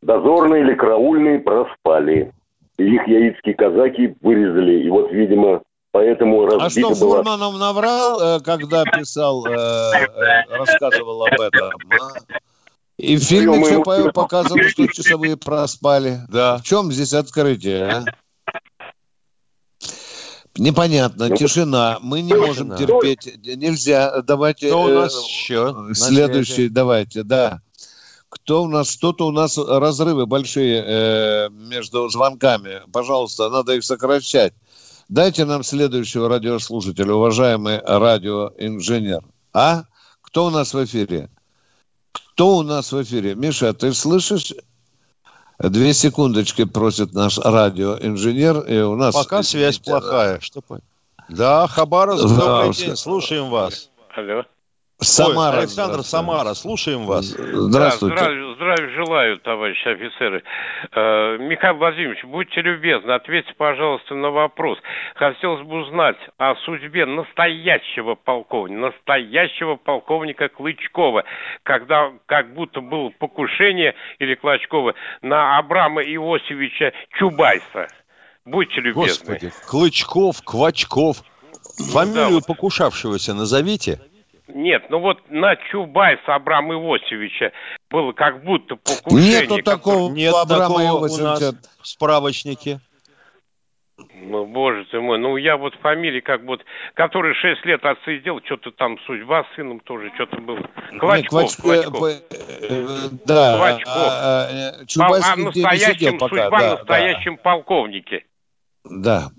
дозорные 0.01 0.63
или 0.63 0.75
караульные 0.75 1.39
проспали. 1.39 2.31
Их 2.77 3.07
яицкие 3.07 3.53
казаки 3.55 4.15
вырезали. 4.21 4.83
И 4.83 4.89
вот, 4.89 5.11
видимо, 5.11 5.61
поэтому 5.91 6.43
А 6.43 6.59
разбита 6.65 6.95
что, 6.95 7.05
была... 7.05 7.17
Фурманов 7.17 7.59
наврал, 7.59 8.37
э, 8.37 8.39
когда 8.41 8.83
писал, 8.83 9.45
э, 9.45 9.51
э, 9.51 10.55
рассказывал 10.57 11.25
об 11.25 11.39
этом? 11.39 11.71
а? 11.91 12.39
И 12.97 13.15
в 13.17 13.23
фильме 13.23 13.55
Ё-моё. 13.55 13.77
Чапаев 13.79 14.13
показывал, 14.13 14.63
что 14.69 14.87
часовые 14.87 15.37
проспали. 15.37 16.19
Да. 16.29 16.57
В 16.57 16.63
чем 16.63 16.91
здесь 16.91 17.13
открытие, 17.13 17.85
а? 17.85 18.05
Непонятно, 20.55 21.35
тишина. 21.35 21.97
Мы 22.01 22.21
не 22.21 22.33
можем 22.33 22.75
терпеть. 22.75 23.39
Нельзя. 23.43 24.21
Давайте 24.21 24.67
Кто 24.67 24.83
у 24.83 24.87
э, 24.89 24.93
нас 24.93 25.27
еще? 25.27 25.71
на 25.71 25.95
следующий. 25.95 26.69
Давайте, 26.69 27.23
да. 27.23 27.61
Кто 28.33 28.63
у 28.63 28.67
нас? 28.67 28.95
Кто-то 28.95 29.27
у 29.27 29.31
нас 29.31 29.57
разрывы 29.57 30.25
большие 30.25 30.83
э, 30.85 31.49
между 31.49 32.09
звонками. 32.09 32.81
Пожалуйста, 32.91 33.49
надо 33.49 33.73
их 33.73 33.83
сокращать. 33.83 34.53
Дайте 35.07 35.45
нам 35.45 35.63
следующего 35.63 36.27
радиослушателя, 36.29 37.13
уважаемый 37.13 37.79
радиоинженер. 37.79 39.21
А? 39.53 39.83
Кто 40.21 40.47
у 40.47 40.49
нас 40.49 40.73
в 40.73 40.83
эфире? 40.83 41.29
Кто 42.11 42.57
у 42.57 42.63
нас 42.63 42.91
в 42.91 43.01
эфире? 43.03 43.35
Миша, 43.35 43.73
ты 43.73 43.93
слышишь? 43.93 44.53
Две 45.59 45.93
секундочки 45.93 46.63
просит 46.65 47.13
наш 47.13 47.37
радиоинженер. 47.37 48.61
И 48.61 48.79
у 48.79 48.95
нас... 48.95 49.13
Пока 49.13 49.43
связь 49.43 49.77
плохая. 49.77 50.39
Что 50.39 50.61
по- 50.61 50.79
Да, 51.29 51.67
Хабаровск, 51.67 52.27
Да, 52.29 52.35
добрый 52.35 52.73
день, 52.73 52.95
слушаем 52.95 53.49
вас. 53.49 53.89
Алло. 54.15 54.43
Самара. 55.03 55.57
Ой, 55.57 55.59
Александр 55.59 56.03
Самара, 56.03 56.53
слушаем 56.53 57.05
вас. 57.05 57.25
Здравствуйте. 57.25 58.15
Да, 58.15 58.23
здравия, 58.23 58.55
здравия 58.55 58.89
желаю, 58.95 59.39
товарищи 59.39 59.87
офицеры. 59.87 60.43
Э, 60.91 61.37
Михаил 61.37 61.75
Владимирович, 61.75 62.23
будьте 62.23 62.61
любезны, 62.61 63.11
ответьте, 63.11 63.53
пожалуйста, 63.57 64.15
на 64.15 64.29
вопрос. 64.31 64.77
Хотелось 65.15 65.65
бы 65.65 65.81
узнать 65.81 66.17
о 66.37 66.55
судьбе 66.65 67.05
настоящего 67.05 68.15
полковника, 68.15 68.81
настоящего 68.81 69.75
полковника 69.75 70.49
Клычкова, 70.49 71.23
когда 71.63 72.11
как 72.25 72.53
будто 72.53 72.81
было 72.81 73.09
покушение, 73.19 73.95
или 74.19 74.35
Клочкова, 74.35 74.93
на 75.21 75.57
Абрама 75.57 76.01
Иосифовича 76.01 76.93
Чубайса. 77.17 77.87
Будьте 78.45 78.81
любезны. 78.81 79.03
Господи, 79.03 79.51
Клычков, 79.67 80.41
Квачков. 80.43 81.23
Фамилию 81.91 82.41
покушавшегося 82.45 83.33
назовите. 83.33 83.99
Нет, 84.47 84.83
ну 84.89 84.99
вот 84.99 85.19
на 85.29 85.55
Чубайса 85.55 86.35
Абрама 86.35 86.75
Иосифовича 86.75 87.51
было 87.89 88.11
как 88.11 88.43
будто 88.43 88.75
покушение. 88.75 89.41
Нету 89.47 89.63
такого 89.63 90.11
Нет 90.11 90.33
Абрама 90.33 90.63
такого 90.63 90.81
у 90.81 91.03
Иосифовича. 91.05 91.51
нас 91.51 91.55
в 91.81 91.87
справочнике. 91.87 92.79
Ну, 94.15 94.45
боже 94.45 94.85
ты 94.85 94.99
мой, 94.99 95.17
ну 95.19 95.37
я 95.37 95.55
вот 95.55 95.75
фамилии 95.75 96.19
как 96.19 96.43
вот, 96.43 96.61
который 96.95 97.35
шесть 97.35 97.63
лет 97.65 97.85
отсидел, 97.85 98.41
что-то 98.43 98.71
там 98.71 98.97
судьба 99.05 99.43
с 99.43 99.55
сыном 99.55 99.79
тоже, 99.81 100.11
что-то 100.15 100.37
было. 100.41 100.59
Квачков, 100.99 101.43
Квач- 101.43 101.61
Квачков. 101.61 102.03
э, 102.03 102.21
э, 102.61 103.09
Да, 103.25 103.55
а, 103.63 103.79
а, 103.85 104.47
э, 104.51 104.77
Пол- 104.77 104.85
Чубайский 104.87 105.31
о 105.31 105.35
где 105.35 105.59
не 105.59 105.63
настоящем, 105.65 105.93
сидел 105.93 106.17
пока. 106.17 106.35
судьба 106.43 106.59
да, 106.59 106.69
настоящем 106.77 107.37
полковнике. 107.37 108.25
Да. 108.85 109.29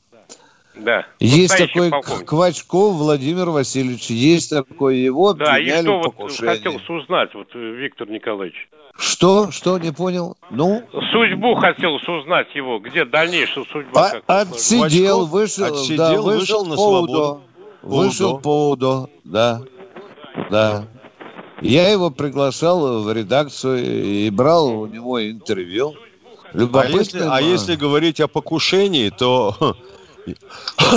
Да. 0.77 1.07
Есть 1.21 1.57
такой 1.57 1.91
полковник. 1.91 2.29
Квачков 2.29 2.95
Владимир 2.95 3.51
Васильевич, 3.51 4.11
есть 4.11 4.51
такой 4.51 4.99
его 4.99 5.33
Да, 5.33 5.59
и 5.59 5.71
что 5.71 6.01
вот 6.01 6.33
хотелось 6.33 6.89
узнать, 6.89 7.35
вот, 7.35 7.49
э, 7.55 7.59
Виктор 7.59 8.09
Николаевич. 8.09 8.69
Что? 8.97 9.51
Что? 9.51 9.79
Не 9.79 9.93
понял? 9.93 10.37
Ну, 10.51 10.83
Судьбу 11.13 11.55
хотелось 11.57 12.07
узнать 12.07 12.55
его, 12.55 12.79
где 12.79 13.05
дальнейшая 13.05 13.65
судьба. 13.73 14.13
а- 14.27 14.41
отсидел, 14.43 15.27
вышел, 15.27 15.67
отсидел, 15.67 15.97
да, 15.97 16.13
вышел 16.23 16.65
вышел 16.65 16.67
на 16.67 16.77
свободу. 16.77 17.43
Вышел 17.83 18.39
по 18.39 18.71
УДО, 18.71 19.11
да, 19.25 19.61
да. 20.51 20.87
Я 21.61 21.89
его 21.89 22.11
приглашал 22.11 23.03
в 23.03 23.13
редакцию 23.13 23.85
и 23.85 24.31
брал 24.31 24.81
у 24.81 24.87
него 24.87 25.25
интервью. 25.25 25.95
А 26.53 26.87
если, 26.87 27.21
а 27.21 27.41
если 27.41 27.75
говорить 27.75 28.21
о 28.21 28.29
покушении, 28.29 29.11
то 29.11 29.77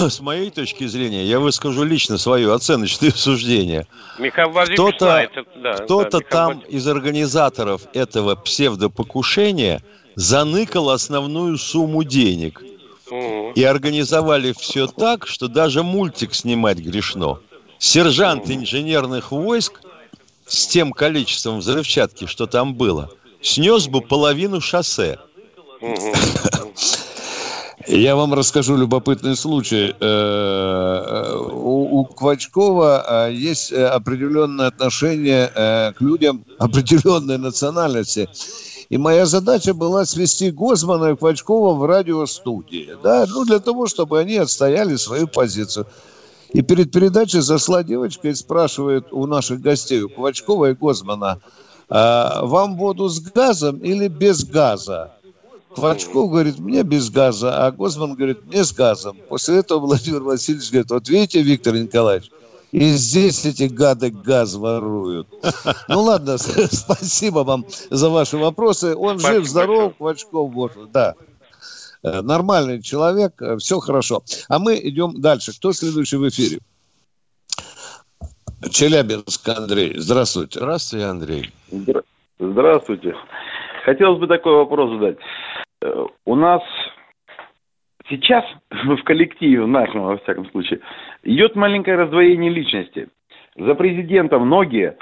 с 0.10 0.20
моей 0.20 0.50
точки 0.52 0.86
зрения, 0.88 1.26
я 1.26 1.40
выскажу 1.40 1.84
лично 1.84 2.18
свое 2.18 2.54
оценочное 2.54 3.12
суждение. 3.16 3.88
Кто-то, 4.74 5.30
да, 5.56 5.74
кто-то 5.74 6.20
да, 6.20 6.26
там 6.30 6.60
из 6.60 6.88
организаторов 6.88 7.82
этого 7.94 8.36
псевдопокушения 8.36 9.84
заныкал 10.16 10.90
основную 10.90 11.58
сумму 11.58 12.04
денег. 12.04 12.62
Мгм. 13.10 13.54
И 13.54 13.64
организовали 13.64 14.54
все 14.58 14.88
так, 14.88 15.28
что 15.28 15.48
даже 15.48 15.84
мультик 15.84 16.34
снимать 16.34 16.80
грешно. 16.80 17.40
Сержант 17.80 18.50
инженерных 18.50 19.32
войск 19.32 19.82
с 20.46 20.68
тем 20.68 20.92
количеством 20.92 21.60
взрывчатки, 21.60 22.26
что 22.26 22.48
там 22.48 22.74
было, 22.74 23.12
снес 23.42 23.88
бы 23.88 24.02
половину 24.02 24.62
шоссе. 24.62 25.20
Я 27.88 28.16
вам 28.18 28.34
расскажу 28.34 28.76
любопытный 28.76 29.36
случай. 29.36 29.96
Э, 30.00 31.38
У 31.40 32.00
у 32.00 32.06
Квачкова 32.06 33.28
э, 33.30 33.34
есть 33.34 33.72
э, 33.72 33.86
определенное 33.88 34.68
отношение 34.68 35.50
э, 35.56 35.94
к 35.94 36.02
людям 36.02 36.44
определенной 36.60 37.38
национальности. 37.38 38.30
И 38.90 38.98
моя 38.98 39.26
задача 39.26 39.74
была 39.74 40.06
свести 40.06 40.52
Гозмана 40.52 41.12
и 41.12 41.16
Квачкова 41.16 41.74
в 41.76 41.86
радиостудии. 41.86 42.96
Да? 43.04 43.26
Ну, 43.28 43.46
для 43.46 43.60
того, 43.60 43.88
чтобы 43.88 44.20
они 44.20 44.36
отстояли 44.38 44.98
свою 44.98 45.28
позицию. 45.28 45.88
И 46.54 46.62
перед 46.62 46.92
передачей 46.92 47.42
зашла 47.42 47.84
девочка 47.84 48.28
и 48.30 48.34
спрашивает 48.34 49.12
у 49.12 49.26
наших 49.28 49.62
гостей, 49.62 50.02
у 50.02 50.10
Квачкова 50.10 50.72
и 50.72 50.74
Гозмана, 50.74 51.40
«А 51.90 52.44
вам 52.44 52.78
воду 52.78 53.08
с 53.08 53.20
газом 53.20 53.78
или 53.78 54.10
без 54.10 54.44
газа? 54.44 55.17
Квачков 55.76 56.32
говорит, 56.32 56.60
мне 56.60 56.84
без 56.84 57.10
газа, 57.10 57.66
а 57.66 57.72
Гозман 57.72 58.16
говорит, 58.16 58.46
мне 58.46 58.64
с 58.64 58.74
газом. 58.74 59.18
После 59.30 59.58
этого 59.58 59.80
Владимир 59.80 60.24
Васильевич 60.24 60.72
говорит, 60.72 60.92
вот 60.92 61.10
видите, 61.10 61.42
Виктор 61.42 61.76
Николаевич, 61.76 62.32
и 62.72 62.90
здесь 62.92 63.46
эти 63.46 63.64
гады 63.64 64.10
газ 64.10 64.56
воруют. 64.56 65.28
Ну 65.88 66.02
ладно, 66.02 66.38
спасибо 66.72 67.40
вам 67.40 67.66
за 67.90 68.10
ваши 68.10 68.38
вопросы. 68.38 68.96
Он 68.96 69.20
Спасибо 69.20 69.40
жив, 69.42 69.50
здоров, 69.50 69.94
Квачков, 69.98 70.52
вот, 70.54 70.92
да. 70.92 71.16
Э, 72.04 72.22
Нормальный 72.22 72.82
человек, 72.82 73.42
все 73.60 73.80
хорошо. 73.80 74.24
А 74.50 74.60
мы 74.60 74.80
идем 74.82 75.22
дальше. 75.22 75.54
Кто 75.54 75.74
следующий 75.74 76.18
в 76.18 76.28
эфире? 76.28 76.60
Челябинск, 78.72 79.48
Андрей. 79.50 79.94
Здравствуйте. 79.98 80.60
Здравствуйте, 80.60 81.06
Андрей. 81.06 81.52
Здра- 81.72 82.04
Здравствуйте. 82.40 83.16
Хотелось 83.86 84.20
бы 84.20 84.28
такой 84.28 84.54
вопрос 84.54 84.92
задать. 84.92 85.18
Э, 85.82 86.06
У 86.26 86.36
нас 86.36 86.62
сейчас 88.10 88.44
в 88.72 89.04
коллективе, 89.04 89.64
в 89.64 89.68
нашем, 89.68 90.04
во 90.04 90.18
всяком 90.18 90.50
случае, 90.52 90.80
идет 91.24 91.56
маленькое 91.56 91.98
раздвоение 91.98 92.52
личности. 92.52 93.10
За 93.56 93.74
президента 93.76 94.38
многие, 94.40 94.98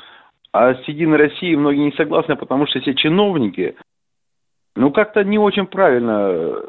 а 0.51 0.75
с 0.75 0.87
Единой 0.87 1.17
России 1.17 1.55
многие 1.55 1.85
не 1.85 1.91
согласны, 1.91 2.35
потому 2.35 2.67
что 2.67 2.79
все 2.79 2.93
чиновники, 2.93 3.75
ну, 4.75 4.91
как-то 4.91 5.23
не 5.23 5.37
очень 5.37 5.67
правильно 5.67 6.29
э, 6.29 6.63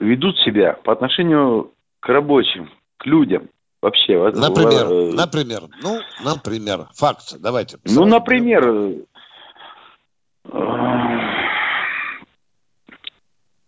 ведут 0.00 0.38
себя 0.38 0.74
по 0.84 0.92
отношению 0.92 1.72
к 2.00 2.08
рабочим, 2.08 2.70
к 2.98 3.06
людям 3.06 3.48
вообще. 3.82 4.18
Например, 4.30 4.86
э, 4.90 5.12
например, 5.12 5.62
ну, 5.82 5.98
например, 6.24 6.86
факт, 6.94 7.36
давайте. 7.40 7.78
Ну, 7.84 8.04
например, 8.04 9.04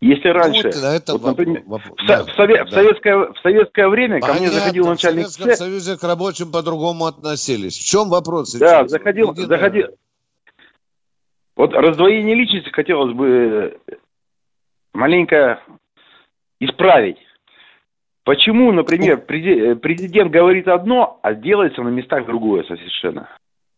если 0.01 0.29
раньше, 0.29 0.69
вот 0.69 0.83
на 0.83 0.97
этом 0.97 1.19
вот, 1.19 1.27
например, 1.29 1.63
воп- 1.67 1.95
в, 1.97 2.07
да, 2.07 2.25
в 2.25 2.29
сове- 2.39 2.65
в 2.65 2.71
да. 2.71 2.77
советское, 2.77 3.17
в 3.17 3.39
советское 3.43 3.89
время 3.89 4.21
ко 4.21 4.29
мне 4.29 4.39
Понятно, 4.39 4.59
заходил 4.59 4.87
начальник 4.87 5.27
В 5.27 5.31
Советском 5.31 5.67
Союзе 5.67 5.97
к 5.99 6.03
рабочим 6.03 6.51
по-другому 6.51 7.05
относились. 7.07 7.77
В 7.79 7.85
чем 7.85 8.09
вопрос? 8.09 8.53
да, 8.55 8.59
сейчас? 8.79 8.91
заходил, 8.91 9.33
Единая- 9.33 9.49
заходил. 9.49 9.89
Вот 11.57 11.75
раздвоение 11.75 12.35
личности 12.35 12.71
хотелось 12.71 13.15
бы 13.15 13.79
э, 13.89 13.95
маленько 14.95 15.61
исправить. 16.61 17.19
Почему, 18.25 18.73
например, 18.73 19.19
э, 19.19 19.75
президент 19.77 20.31
говорит 20.31 20.69
одно, 20.69 21.19
а 21.23 21.35
делается 21.35 21.83
на 21.83 21.89
местах 21.89 22.27
другое 22.27 22.63
совершенно? 22.65 23.29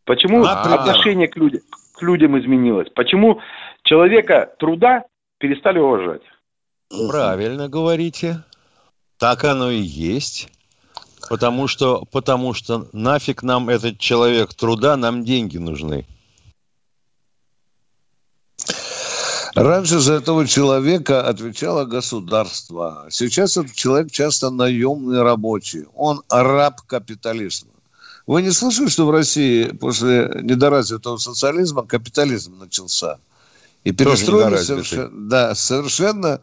Почему 0.04 0.44
Например? 0.44 0.78
отношение 0.80 1.28
к 1.28 1.37
людям, 1.37 1.61
к 1.96 2.02
людям 2.02 2.38
изменилось? 2.38 2.88
Почему 2.94 3.40
человека 3.85 4.52
труда 4.58 5.04
перестали 5.42 5.81
уважать? 5.81 6.22
Правильно 7.09 7.68
говорите. 7.68 8.44
Так 9.18 9.44
оно 9.44 9.70
и 9.70 9.81
есть. 9.81 10.48
Потому 11.28 11.66
что, 11.68 12.05
потому 12.12 12.55
что 12.55 12.88
нафиг 12.92 13.42
нам 13.42 13.68
этот 13.68 13.98
человек 13.98 14.55
труда, 14.55 14.96
нам 14.96 15.24
деньги 15.24 15.59
нужны. 15.59 16.07
Раньше 19.55 19.98
за 19.98 20.14
этого 20.14 20.46
человека 20.46 21.28
отвечало 21.28 21.85
государство. 21.85 23.07
Сейчас 23.11 23.57
этот 23.57 23.74
человек 23.74 24.11
часто 24.11 24.50
наемный 24.50 25.22
рабочий. 25.22 25.87
Он 25.94 26.22
раб 26.31 26.81
капитализма. 26.83 27.70
Вы 28.26 28.42
не 28.42 28.50
слышали, 28.50 28.88
что 28.88 29.07
в 29.07 29.11
России 29.11 29.64
после 29.72 30.40
недоразвитого 30.42 31.16
социализма 31.16 31.83
капитализм 31.85 32.59
начался? 32.59 33.18
И 33.85 33.92
перестроили 33.92 34.57
совершенно, 34.59 35.11
да, 35.12 35.55
совершенно 35.55 36.40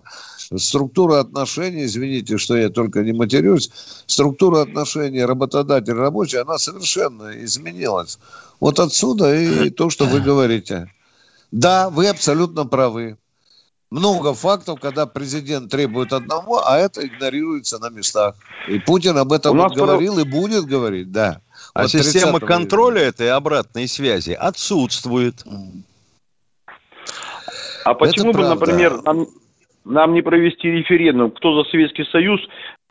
структура 0.58 1.20
отношений, 1.20 1.86
извините, 1.86 2.38
что 2.38 2.58
я 2.58 2.70
только 2.70 3.02
не 3.02 3.14
матерюсь, 3.14 3.72
структура 4.08 4.62
отношений 4.62 5.24
работодатель-рабочий, 5.24 6.38
она 6.38 6.58
совершенно 6.58 7.44
изменилась. 7.44 8.20
Вот 8.60 8.80
отсюда 8.80 9.34
и 9.36 9.70
то, 9.70 9.90
что 9.90 10.06
вы 10.06 10.20
говорите. 10.20 10.92
Да, 11.52 11.90
вы 11.90 12.08
абсолютно 12.08 12.66
правы. 12.66 13.18
Много 13.90 14.36
фактов, 14.36 14.80
когда 14.80 15.08
президент 15.08 15.72
требует 15.72 16.14
одного, 16.14 16.68
а 16.68 16.78
это 16.78 17.08
игнорируется 17.08 17.80
на 17.80 17.90
местах. 17.90 18.36
И 18.68 18.78
Путин 18.78 19.18
об 19.18 19.34
этом 19.34 19.58
вот 19.58 19.74
говорил 19.74 20.20
и 20.20 20.24
будет 20.24 20.66
говорить, 20.66 21.12
да. 21.12 21.42
А 21.74 21.84
Вот 21.84 21.92
система 21.92 22.40
30 22.40 22.48
контроля 22.48 23.02
этой 23.02 23.32
обратной 23.32 23.88
связи 23.88 24.32
отсутствует. 24.32 25.44
А 27.84 27.94
почему 27.94 28.32
бы, 28.34 28.48
например, 28.48 29.02
нам, 29.04 29.28
нам 29.86 30.14
не 30.14 30.22
провести 30.22 30.70
референдум, 30.70 31.32
кто 31.32 31.64
за 31.64 31.70
Советский 31.70 32.06
Союз 32.12 32.40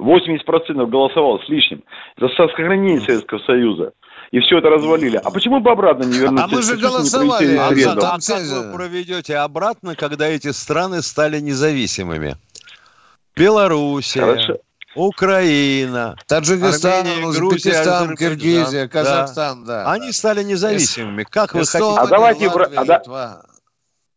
80% 0.01 0.87
голосовал 0.87 1.41
с 1.41 1.49
лишним, 1.49 1.83
за 2.19 2.29
сохранение 2.29 3.01
Советского 3.01 3.39
Союза, 3.41 3.93
и 4.31 4.41
все 4.41 4.59
это 4.59 4.71
развалили. 4.71 5.17
А 5.17 5.31
почему 5.31 5.61
бы 5.61 5.71
обратно 5.71 6.05
не 6.05 6.19
вернуться? 6.19 6.45
А 6.45 6.49
мы 6.49 6.63
же 6.63 6.77
голосовали, 6.77 7.57
а 7.57 7.69
А 7.69 8.19
как 8.21 8.43
вы 8.43 8.73
проведете 8.73 9.37
обратно, 9.37 9.95
когда 9.97 10.29
эти 10.29 10.53
страны 10.53 11.03
стали 11.03 11.41
независимыми? 11.41 12.37
Белоруссия, 13.37 14.21
Хорошо. 14.21 14.57
Украина, 14.97 16.17
Таджикистан, 16.27 17.07
Армения, 17.07 17.23
Грузия, 17.23 17.45
Узбекистан, 17.45 18.17
Киргизия, 18.17 18.83
да. 18.83 18.89
Казахстан, 18.89 19.65
да. 19.65 19.93
Они 19.93 20.13
стали 20.13 20.43
независимыми. 20.43 21.25
Как 21.25 21.55
вы 21.55 21.63
Эстония, 21.63 21.97
хотите? 21.99 22.01
А 22.01 22.07
давайте 22.19 22.49
Латвия, 22.49 22.79
а 22.79 22.85
да- 22.85 22.99
Литва. 22.99 23.43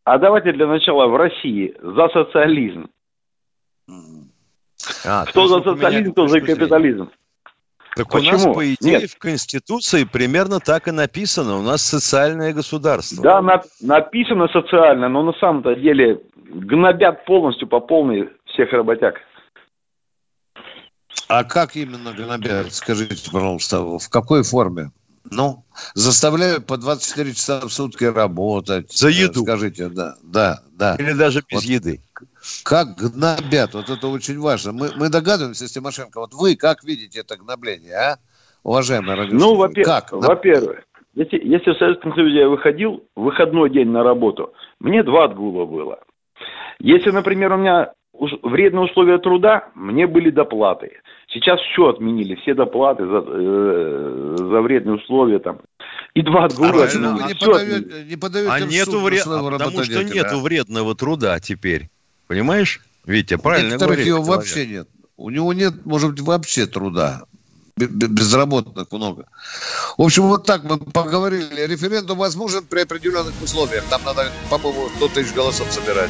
А 0.03 0.17
давайте 0.17 0.51
для 0.53 0.67
начала 0.67 1.07
в 1.07 1.15
России 1.15 1.75
за 1.81 2.07
социализм. 2.09 2.87
А, 5.05 5.25
Кто 5.25 5.47
то 5.47 5.59
за 5.61 5.71
социализм, 5.71 6.11
кто 6.11 6.27
за 6.27 6.39
капитализм. 6.41 7.09
Так 7.95 8.13
у 8.15 8.17
нас, 8.19 8.25
Почему? 8.41 8.53
по 8.53 8.73
идее, 8.73 8.99
Нет. 9.01 9.09
в 9.11 9.17
Конституции 9.19 10.05
примерно 10.05 10.59
так 10.59 10.87
и 10.87 10.91
написано. 10.91 11.57
У 11.57 11.61
нас 11.61 11.81
социальное 11.81 12.53
государство. 12.53 13.21
Да, 13.21 13.41
на- 13.41 13.61
написано 13.81 14.47
социально, 14.47 15.09
но 15.09 15.23
на 15.23 15.33
самом-то 15.33 15.75
деле 15.75 16.21
гнобят 16.35 17.25
полностью 17.25 17.67
по 17.67 17.81
полной 17.81 18.29
всех 18.45 18.71
работяг. 18.71 19.15
А 21.27 21.43
как 21.43 21.75
именно 21.75 22.13
гнобят? 22.13 22.71
Скажите, 22.73 23.29
пожалуйста, 23.29 23.81
в 23.81 24.09
какой 24.09 24.43
форме? 24.43 24.91
Ну, 25.31 25.63
заставляют 25.95 26.67
по 26.67 26.77
24 26.77 27.33
часа 27.33 27.61
в 27.61 27.69
сутки 27.69 28.03
работать. 28.03 28.91
За 28.91 29.07
еду. 29.07 29.43
Скажите, 29.43 29.87
да, 29.87 30.15
да, 30.21 30.59
да. 30.73 30.95
Или 30.99 31.13
даже 31.13 31.41
без 31.49 31.61
Вот 31.61 31.63
еды. 31.63 32.01
Как 32.63 32.97
гнобят? 32.97 33.73
Вот 33.73 33.89
это 33.89 34.07
очень 34.07 34.39
важно. 34.39 34.73
Мы, 34.73 34.91
мы 34.95 35.09
догадываемся, 35.09 35.67
Тимошенко, 35.67 36.19
вот 36.19 36.33
вы 36.33 36.55
как 36.57 36.83
видите 36.83 37.21
это 37.21 37.37
гнобление, 37.37 37.93
а? 37.93 38.17
Уважаемый 38.63 39.15
радиослушатель, 39.15 39.39
Ну, 39.39 39.55
во-пе- 39.55 39.83
как? 39.83 40.11
во-первых, 40.11 40.83
если, 41.15 41.39
если 41.43 41.71
в 41.71 41.77
Советском 41.77 42.13
Союзе 42.13 42.39
я 42.39 42.49
выходил 42.49 43.03
в 43.15 43.21
выходной 43.23 43.69
день 43.69 43.89
на 43.89 44.03
работу, 44.03 44.53
мне 44.79 45.01
два 45.01 45.25
отгула 45.25 45.65
было. 45.65 45.99
Если, 46.79 47.09
например, 47.11 47.53
у 47.53 47.57
меня 47.57 47.93
вредные 48.43 48.85
условия 48.85 49.17
труда, 49.17 49.69
мне 49.75 50.07
были 50.07 50.29
доплаты. 50.29 50.91
Сейчас 51.33 51.59
все 51.71 51.89
отменили, 51.89 52.35
все 52.35 52.53
доплаты 52.53 53.05
за, 53.05 53.23
э, 53.25 54.35
за 54.37 54.61
вредные 54.61 54.95
условия 54.95 55.39
там. 55.39 55.59
И 56.13 56.21
два 56.21 56.45
отгула 56.45 56.83
А 56.83 56.85
отменили. 56.85 57.23
не, 57.27 57.33
отменили. 57.33 58.43
не 58.43 58.49
А 58.49 58.59
нету 58.59 58.91
суд 58.91 58.99
на 58.99 59.05
вре- 59.05 59.21
своего 59.21 59.47
а 59.47 59.51
потому 59.51 59.83
что 59.83 60.03
нету 60.03 60.37
а? 60.37 60.41
вредного 60.41 60.93
труда 60.95 61.39
теперь. 61.39 61.89
Понимаешь? 62.27 62.81
Витя, 63.05 63.37
правильно 63.37 63.77
говорит 63.77 64.05
его 64.05 64.17
человек. 64.17 64.35
вообще 64.37 64.67
нет. 64.67 64.87
У 65.17 65.29
него 65.29 65.53
нет, 65.53 65.85
может 65.85 66.11
быть, 66.11 66.21
вообще 66.21 66.65
труда. 66.67 67.23
Безработных 67.77 68.91
много. 68.91 69.25
В 69.97 70.01
общем, 70.03 70.23
вот 70.23 70.45
так 70.45 70.63
мы 70.63 70.77
поговорили. 70.77 71.65
Референдум 71.65 72.17
возможен 72.17 72.63
при 72.69 72.81
определенных 72.81 73.33
условиях. 73.41 73.83
Там 73.89 74.01
надо, 74.05 74.29
по-моему, 74.49 74.89
100 74.97 75.07
тысяч 75.09 75.33
голосов 75.33 75.71
собирать. 75.71 76.09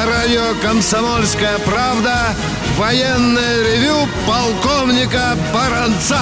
На 0.00 0.06
радио 0.06 0.54
«Комсомольская 0.62 1.58
правда» 1.58 2.34
военное 2.78 3.62
ревю 3.62 4.08
полковника 4.26 5.36
Баранца. 5.52 6.20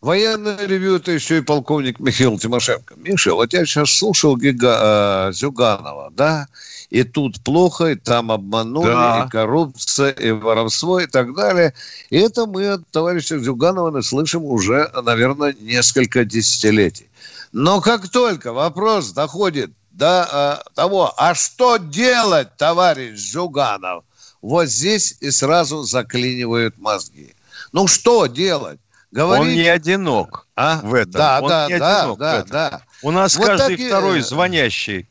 Военное 0.00 0.66
ревю 0.66 0.96
это 0.96 1.12
еще 1.12 1.38
и 1.38 1.40
полковник 1.42 2.00
Михаил 2.00 2.38
Тимошенко. 2.38 2.94
Миша, 2.96 3.34
вот 3.34 3.52
я 3.52 3.66
сейчас 3.66 3.90
слушал 3.90 4.38
Гига, 4.38 5.28
э, 5.28 5.32
Зюганова, 5.34 6.10
да, 6.16 6.48
и 6.88 7.02
тут 7.02 7.44
плохо, 7.44 7.88
и 7.90 7.94
там 7.94 8.32
обманули, 8.32 8.86
Да. 8.86 9.24
и 9.26 9.30
коррупция, 9.30 10.12
и 10.12 10.30
воровство, 10.30 11.00
и 11.00 11.06
так 11.06 11.34
далее. 11.34 11.74
И 12.08 12.16
это 12.16 12.46
мы 12.46 12.68
от 12.68 12.88
товарища 12.90 13.38
Зюганова 13.38 14.00
слышим 14.00 14.44
уже, 14.44 14.90
наверное, 15.02 15.54
несколько 15.60 16.24
десятилетий. 16.24 17.10
Но 17.52 17.82
как 17.82 18.08
только 18.08 18.54
вопрос 18.54 19.10
доходит 19.10 19.70
до 19.94 20.62
э, 20.66 20.70
того, 20.74 21.14
а 21.16 21.34
что 21.34 21.76
делать, 21.76 22.56
товарищ 22.56 23.18
Зюганов, 23.18 24.04
вот 24.42 24.66
здесь 24.66 25.16
и 25.20 25.30
сразу 25.30 25.82
заклинивают 25.84 26.76
мозги. 26.78 27.34
Ну 27.72 27.86
что 27.86 28.26
делать? 28.26 28.80
Говорить... 29.12 29.46
Он 29.48 29.54
не 29.54 29.68
одинок 29.68 30.48
А? 30.56 30.80
в 30.82 30.92
этом. 30.92 31.12
Да, 31.12 31.40
Он 31.40 31.48
да, 31.48 31.68
не 31.68 31.78
да, 31.78 32.00
одинок 32.00 32.16
в 32.16 32.20
да, 32.20 32.36
этом. 32.38 32.50
да. 32.50 32.82
У 33.02 33.10
нас 33.12 33.36
Вот 33.36 33.46
каждый 33.46 33.76
так 33.76 33.80
и- 33.80 33.86
второй 33.88 34.20
звонящий 34.20 35.08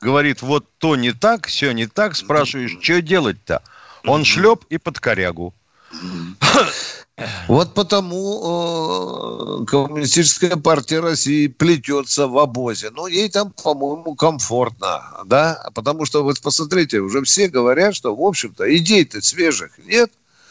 говорит, 0.00 0.42
вот 0.42 0.66
то 0.78 0.96
не 0.96 1.12
так, 1.12 1.46
все 1.46 1.72
не 1.72 1.86
так, 1.86 2.14
спрашиваешь, 2.14 2.76
что 2.82 3.00
делать-то? 3.00 3.62
Он 4.04 4.24
шлеп 4.24 4.64
и 4.68 4.78
под 4.78 5.00
корягу. 5.00 5.54
Вот 7.48 7.74
потому 7.74 9.62
э, 9.62 9.64
Коммунистическая 9.66 10.56
партия 10.56 11.00
России 11.00 11.48
плетется 11.48 12.28
в 12.28 12.38
обозе. 12.38 12.90
Ну, 12.90 13.06
ей 13.06 13.28
там, 13.28 13.52
по-моему, 13.52 14.14
комфортно, 14.14 15.02
да? 15.26 15.68
Потому 15.74 16.04
что, 16.04 16.22
вот 16.22 16.40
посмотрите, 16.40 17.00
уже 17.00 17.22
все 17.22 17.48
говорят, 17.48 17.94
что, 17.94 18.14
в 18.14 18.22
общем-то, 18.22 18.76
идей-то 18.76 19.20
свежих 19.20 19.72
нет. 19.84 20.10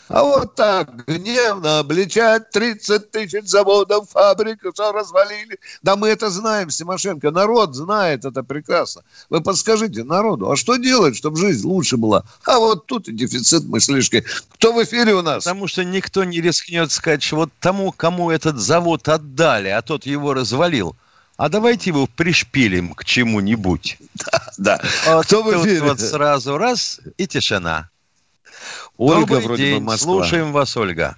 А 0.09 0.23
вот 0.23 0.55
так 0.55 1.05
гневно 1.05 1.79
обличать 1.79 2.49
30 2.51 3.11
тысяч 3.11 3.45
заводов, 3.47 4.09
фабрик, 4.09 4.59
что 4.73 4.91
развалили. 4.91 5.59
Да 5.81 5.95
мы 5.95 6.07
это 6.09 6.29
знаем, 6.29 6.69
Тимошенко. 6.69 7.31
Народ 7.31 7.75
знает 7.75 8.23
это 8.25 8.43
прекрасно. 8.43 9.01
Вы 9.29 9.41
подскажите 9.41 10.03
народу, 10.03 10.49
а 10.51 10.55
что 10.55 10.77
делать, 10.77 11.17
чтобы 11.17 11.37
жизнь 11.37 11.67
лучше 11.67 11.97
была? 11.97 12.23
А 12.45 12.59
вот 12.59 12.85
тут 12.85 13.09
и 13.09 13.11
дефицит 13.11 13.65
мыслишки. 13.65 14.23
Кто 14.53 14.73
в 14.73 14.83
эфире 14.83 15.15
у 15.15 15.21
нас? 15.21 15.43
Потому 15.43 15.67
что 15.67 15.83
никто 15.83 16.23
не 16.23 16.39
рискнет 16.41 16.91
сказать, 16.91 17.23
что 17.23 17.35
вот 17.37 17.49
тому, 17.59 17.91
кому 17.91 18.31
этот 18.31 18.57
завод 18.57 19.07
отдали, 19.09 19.69
а 19.69 19.81
тот 19.81 20.05
его 20.05 20.33
развалил, 20.33 20.95
а 21.35 21.49
давайте 21.49 21.89
его 21.89 22.07
пришпилим 22.07 22.93
к 22.93 23.03
чему-нибудь. 23.05 23.97
Да. 24.57 24.81
Вот 25.05 25.27
Кто 25.27 25.43
в 25.43 25.51
эфире? 25.61 25.81
вот 25.81 25.99
сразу 25.99 26.57
раз 26.57 26.99
и 27.17 27.27
тишина. 27.27 27.91
Ольга 28.97 29.21
Добрый 29.35 29.43
вроде 29.45 29.63
бы 29.63 29.69
день. 29.69 29.83
Москва. 29.83 30.13
Слушаем 30.13 30.51
вас, 30.51 30.75
Ольга. 30.77 31.15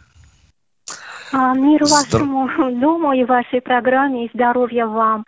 А, 1.32 1.54
мир 1.54 1.82
Здра- 1.84 2.20
вашему 2.20 2.80
дому 2.80 3.14
и 3.14 3.24
вашей 3.24 3.62
программе, 3.62 4.26
и 4.26 4.32
здоровья 4.34 4.86
вам. 4.86 5.26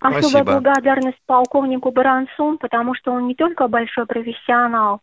Особая 0.00 0.20
Спасибо. 0.22 0.52
благодарность 0.52 1.18
полковнику 1.26 1.90
Баранцу, 1.90 2.58
потому 2.60 2.94
что 2.94 3.12
он 3.12 3.26
не 3.28 3.34
только 3.34 3.66
большой 3.68 4.06
профессионал, 4.06 5.00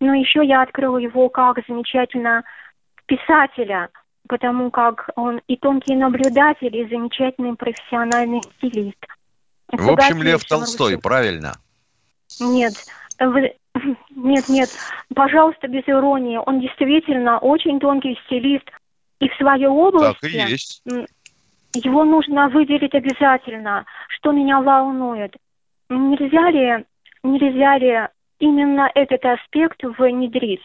но 0.00 0.14
еще 0.14 0.44
я 0.44 0.62
открыла 0.62 0.98
его 0.98 1.28
как 1.28 1.58
замечательно 1.68 2.42
писателя, 3.06 3.88
потому 4.28 4.70
как 4.70 5.10
он 5.16 5.40
и 5.46 5.56
тонкий 5.56 5.94
наблюдатель, 5.94 6.76
и 6.76 6.88
замечательный 6.88 7.54
профессиональный 7.54 8.42
стилист. 8.56 8.98
В 9.68 9.90
общем, 9.90 10.22
Лев 10.22 10.44
Толстой, 10.44 10.98
правильно? 10.98 11.54
Нет, 12.40 12.74
вы- 13.20 13.54
нет, 14.22 14.48
нет, 14.48 14.70
пожалуйста, 15.14 15.68
без 15.68 15.82
иронии. 15.86 16.38
Он 16.44 16.60
действительно 16.60 17.38
очень 17.38 17.80
тонкий 17.80 18.18
стилист, 18.26 18.70
и 19.20 19.28
в 19.28 19.34
своей 19.36 19.66
области 19.66 20.20
Так 20.20 20.30
и 20.30 20.50
есть. 20.50 20.82
его 21.74 22.04
нужно 22.04 22.48
выделить 22.48 22.94
обязательно. 22.94 23.84
Что 24.08 24.32
меня 24.32 24.60
волнует? 24.60 25.36
Нельзя 25.88 26.50
ли, 26.50 26.84
нельзя 27.22 27.78
ли 27.78 28.08
именно 28.40 28.90
этот 28.94 29.24
аспект 29.24 29.82
внедрить? 29.82 30.62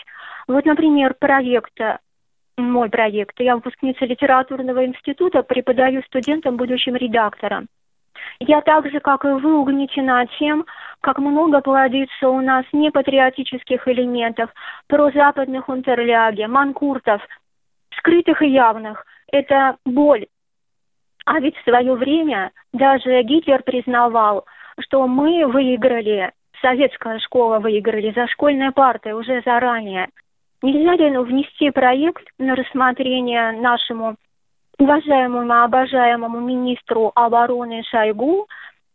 Вот, 0.48 0.66
например, 0.66 1.14
проект, 1.20 1.78
мой 2.58 2.90
проект. 2.90 3.40
Я 3.40 3.56
выпускница 3.56 4.06
литературного 4.06 4.86
института, 4.86 5.44
преподаю 5.44 6.02
студентам, 6.04 6.58
будущим 6.58 6.96
редакторам. 6.96 7.68
Я 8.40 8.62
так 8.62 8.90
же, 8.90 9.00
как 9.00 9.26
и 9.26 9.30
вы, 9.30 9.58
угнетена 9.58 10.26
тем, 10.40 10.66
как 11.02 11.18
много 11.20 11.62
плодится 11.62 12.30
у 12.30 12.42
нас 12.42 12.66
непатриотических 12.72 13.88
элементов, 13.88 14.50
прозападных 14.88 15.70
унтерляги, 15.70 16.46
манкуртов, 16.46 17.22
скрытых 17.98 18.42
и 18.42 18.50
явных. 18.50 19.06
Это 19.32 19.78
боль. 19.86 20.28
А 21.26 21.40
ведь 21.40 21.58
в 21.58 21.64
свое 21.64 21.94
время 21.94 22.52
даже 22.74 23.22
Гитлер 23.24 23.62
признавал, 23.64 24.46
что 24.80 25.08
мы 25.08 25.46
выиграли, 25.46 26.32
советская 26.62 27.20
школа 27.20 27.60
выиграли 27.60 28.12
за 28.12 28.28
школьной 28.28 28.72
партой 28.72 29.14
уже 29.14 29.42
заранее. 29.46 30.08
Нельзя 30.62 30.96
ли 30.96 31.18
внести 31.18 31.70
проект 31.70 32.26
на 32.40 32.56
рассмотрение 32.56 33.52
нашему 33.52 34.16
уважаемому, 34.80 35.64
обожаемому 35.64 36.40
министру 36.40 37.12
обороны 37.16 37.84
Шойгу 37.84 38.48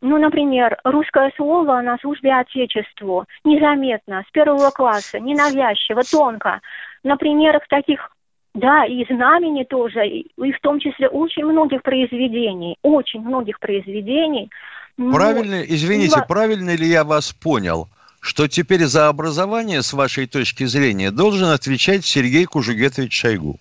ну, 0.02 0.18
например, 0.18 0.78
русское 0.82 1.32
слово 1.36 1.80
на 1.80 1.96
службе 1.98 2.34
Отечеству 2.34 3.24
незаметно, 3.44 4.24
с 4.28 4.32
первого 4.32 4.70
класса, 4.70 5.20
ненавязчиво, 5.20 6.02
тонко. 6.02 6.60
На 7.04 7.16
примерах 7.16 7.62
таких, 7.68 8.10
да, 8.52 8.84
и 8.84 9.04
знамени 9.06 9.62
тоже, 9.62 10.04
и, 10.08 10.26
и 10.36 10.52
в 10.52 10.60
том 10.60 10.80
числе 10.80 11.08
очень 11.08 11.44
многих 11.44 11.84
произведений, 11.84 12.76
очень 12.82 13.20
многих 13.20 13.60
произведений. 13.60 14.50
Ну, 14.96 15.12
Правильно, 15.12 15.62
извините, 15.62 16.16
ну, 16.18 16.26
правильно 16.26 16.74
ли 16.74 16.86
я 16.86 17.04
вас 17.04 17.32
понял, 17.32 17.88
что 18.20 18.48
теперь 18.48 18.84
за 18.86 19.06
образование, 19.06 19.82
с 19.82 19.92
вашей 19.92 20.26
точки 20.26 20.64
зрения, 20.64 21.12
должен 21.12 21.46
отвечать 21.50 22.04
Сергей 22.04 22.44
Кужугетович 22.46 23.12
Шойгу? 23.12 23.56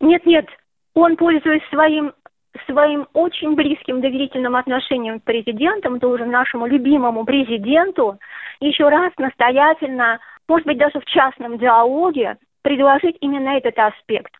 Нет, 0.00 0.26
нет, 0.26 0.46
он, 0.96 1.16
пользуясь 1.16 1.62
своим 1.70 2.12
своим 2.64 3.06
очень 3.12 3.54
близким 3.54 4.00
доверительным 4.00 4.56
отношением 4.56 5.20
к 5.20 5.24
президентам, 5.24 5.98
должен 5.98 6.30
нашему 6.30 6.66
любимому 6.66 7.26
президенту 7.26 8.18
еще 8.60 8.88
раз 8.88 9.12
настоятельно, 9.18 10.18
может 10.48 10.66
быть, 10.66 10.78
даже 10.78 10.98
в 10.98 11.04
частном 11.04 11.58
диалоге 11.58 12.38
предложить 12.62 13.16
именно 13.20 13.58
этот 13.58 13.78
аспект. 13.78 14.32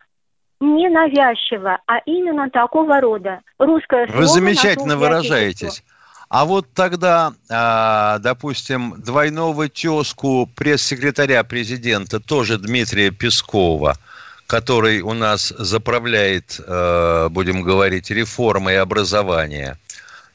Не 0.61 0.89
навязчиво, 0.89 1.79
а 1.87 1.99
именно 2.07 2.49
такого 2.49 3.03
рода. 3.03 3.43
Русское. 3.59 4.07
Вы 4.07 4.25
замечательно 4.25 4.97
выражаетесь. 4.97 5.85
А 6.31 6.47
вот 6.47 6.67
тогда, 6.75 7.35
а, 7.51 8.19
допустим, 8.21 8.95
двойного 8.97 9.69
тезку 9.69 10.49
пресс-секретаря 10.57 11.45
президента, 11.45 12.19
тоже 12.19 12.57
Дмитрия 12.57 13.11
Пескова, 13.11 13.97
который 14.47 15.01
у 15.01 15.13
нас 15.13 15.49
заправляет, 15.59 16.61
э, 16.65 17.29
будем 17.31 17.63
говорить, 17.63 18.11
реформой 18.11 18.79
образования, 18.79 19.79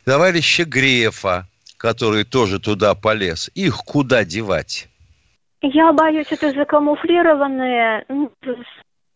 товарища 0.06 0.66
Грефа, 0.66 1.48
который 1.78 2.24
тоже 2.24 2.60
туда 2.60 2.94
полез, 2.96 3.50
их 3.56 3.78
куда 3.78 4.24
девать? 4.24 4.88
Я 5.62 5.94
боюсь, 5.94 6.28
это 6.32 6.52
закамуфлированные, 6.52 8.06
ну, 8.10 8.32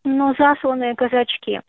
но 0.04 0.34
засланные 0.38 0.94
казачки. 0.94 1.60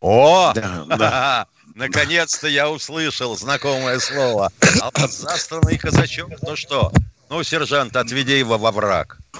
О, 0.00 0.52
Да, 0.54 0.84
да. 0.96 1.46
наконец-то 1.74 2.48
я 2.48 2.70
услышал 2.70 3.36
знакомое 3.36 3.98
слово. 3.98 4.50
А 4.80 4.90
вот 4.94 5.10
застанный 5.10 5.76
казачок, 5.78 6.30
ну 6.42 6.56
что? 6.56 6.92
Ну, 7.28 7.42
сержант, 7.42 7.96
отведи 7.96 8.38
его 8.38 8.58
во 8.58 8.72
враг. 8.72 9.18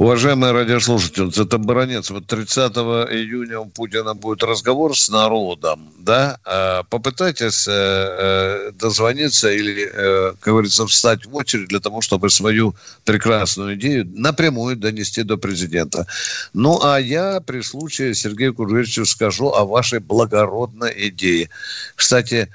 Уважаемые 0.00 0.52
радиослушатели, 0.52 1.28
это 1.42 1.58
Баранец. 1.58 2.08
Вот 2.08 2.26
30 2.26 2.74
июня 3.12 3.60
у 3.60 3.66
Путина 3.66 4.14
будет 4.14 4.42
разговор 4.42 4.98
с 4.98 5.10
народом, 5.10 5.92
да? 5.98 6.38
А 6.46 6.84
Попытайтесь 6.84 7.68
э, 7.68 7.72
э, 7.72 8.70
дозвониться 8.72 9.50
или, 9.50 9.90
э, 9.92 10.32
как 10.40 10.54
говорится, 10.54 10.86
встать 10.86 11.26
в 11.26 11.36
очередь 11.36 11.68
для 11.68 11.80
того, 11.80 12.00
чтобы 12.00 12.30
свою 12.30 12.74
прекрасную 13.04 13.74
идею 13.74 14.10
напрямую 14.14 14.76
донести 14.76 15.22
до 15.22 15.36
президента. 15.36 16.06
Ну, 16.54 16.80
а 16.82 16.96
я 16.96 17.40
при 17.40 17.60
случае 17.60 18.14
Сергею 18.14 18.54
Куржевичу 18.54 19.04
скажу 19.04 19.50
о 19.50 19.66
вашей 19.66 19.98
благородной 19.98 20.94
идее. 21.08 21.50
Кстати, 21.94 22.48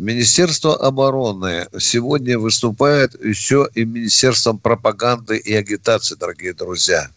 Министерство 0.00 0.74
обороны 0.76 1.68
сегодня 1.78 2.38
выступает 2.38 3.22
еще 3.22 3.68
и 3.74 3.84
Министерством 3.84 4.58
пропаганды 4.58 5.36
и 5.36 5.52
агитации, 5.52 6.14
дорогие 6.14 6.54
друзья. 6.54 7.10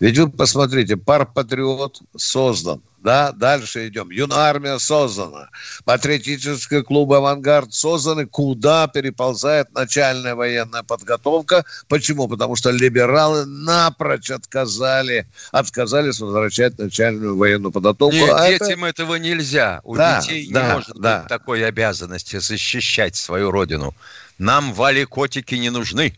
Ведь 0.00 0.16
вы 0.16 0.30
посмотрите, 0.30 0.96
пар 0.96 1.26
«Патриот» 1.26 2.00
создан. 2.16 2.80
Да, 3.02 3.32
дальше 3.32 3.88
идем. 3.88 4.10
Юнармия 4.10 4.78
создана. 4.78 5.48
Патриотический 5.84 6.82
клуб 6.82 7.12
«Авангард» 7.12 7.72
созданы. 7.72 8.26
Куда 8.26 8.88
переползает 8.88 9.72
начальная 9.72 10.34
военная 10.34 10.82
подготовка? 10.82 11.64
Почему? 11.88 12.28
Потому 12.28 12.56
что 12.56 12.70
либералы 12.70 13.46
напрочь 13.46 14.30
отказали, 14.30 15.26
отказались 15.50 16.20
возвращать 16.20 16.78
начальную 16.78 17.36
военную 17.38 17.72
подготовку. 17.72 18.14
Нет, 18.16 18.30
А 18.34 18.46
это- 18.48 18.66
детям 18.66 18.84
этого 18.84 19.14
нельзя. 19.14 19.80
У 19.84 19.96
Да, 19.96 20.20
детей 20.20 20.48
да, 20.50 20.66
не 20.66 20.72
может 20.74 20.96
да. 21.00 21.18
быть 21.20 21.28
такой 21.28 21.66
обязанности 21.66 22.38
защищать 22.38 23.16
свою 23.16 23.50
родину. 23.50 23.94
Нам 24.38 24.74
вали-котики 24.74 25.54
не 25.54 25.70
нужны. 25.70 26.14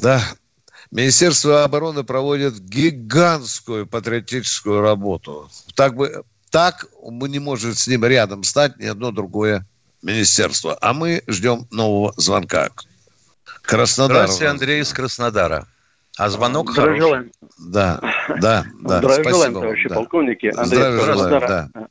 Да. 0.00 0.22
Министерство 0.94 1.64
обороны 1.64 2.04
проводит 2.04 2.60
гигантскую 2.60 3.84
патриотическую 3.84 4.80
работу. 4.80 5.48
Так 5.74 5.96
бы 5.96 6.22
так 6.52 6.86
мы 7.02 7.28
не 7.28 7.40
может 7.40 7.76
с 7.78 7.88
ним 7.88 8.04
рядом 8.04 8.44
стать 8.44 8.78
ни 8.78 8.86
одно 8.86 9.10
другое 9.10 9.66
министерство. 10.04 10.78
А 10.80 10.94
мы 10.94 11.22
ждем 11.26 11.66
нового 11.72 12.12
звонка. 12.16 12.68
Краснодар. 13.62 14.18
Здравствуйте, 14.18 14.50
Андрей 14.50 14.82
из 14.82 14.92
Краснодара. 14.92 15.66
А 16.16 16.28
звонок 16.28 16.70
Здравия 16.70 17.00
хороший. 17.00 17.08
желаем. 17.08 17.32
Да, 17.58 18.00
да, 18.28 18.64
да. 18.80 18.98
Здравия 18.98 19.02
Спасибо 19.02 19.30
желаем, 19.30 19.54
товарищи 19.54 19.88
да. 19.88 19.94
полковники. 19.96 20.46
Андрей 20.46 20.64
Здравия 20.64 21.00
желаем, 21.00 21.40
да. 21.40 21.88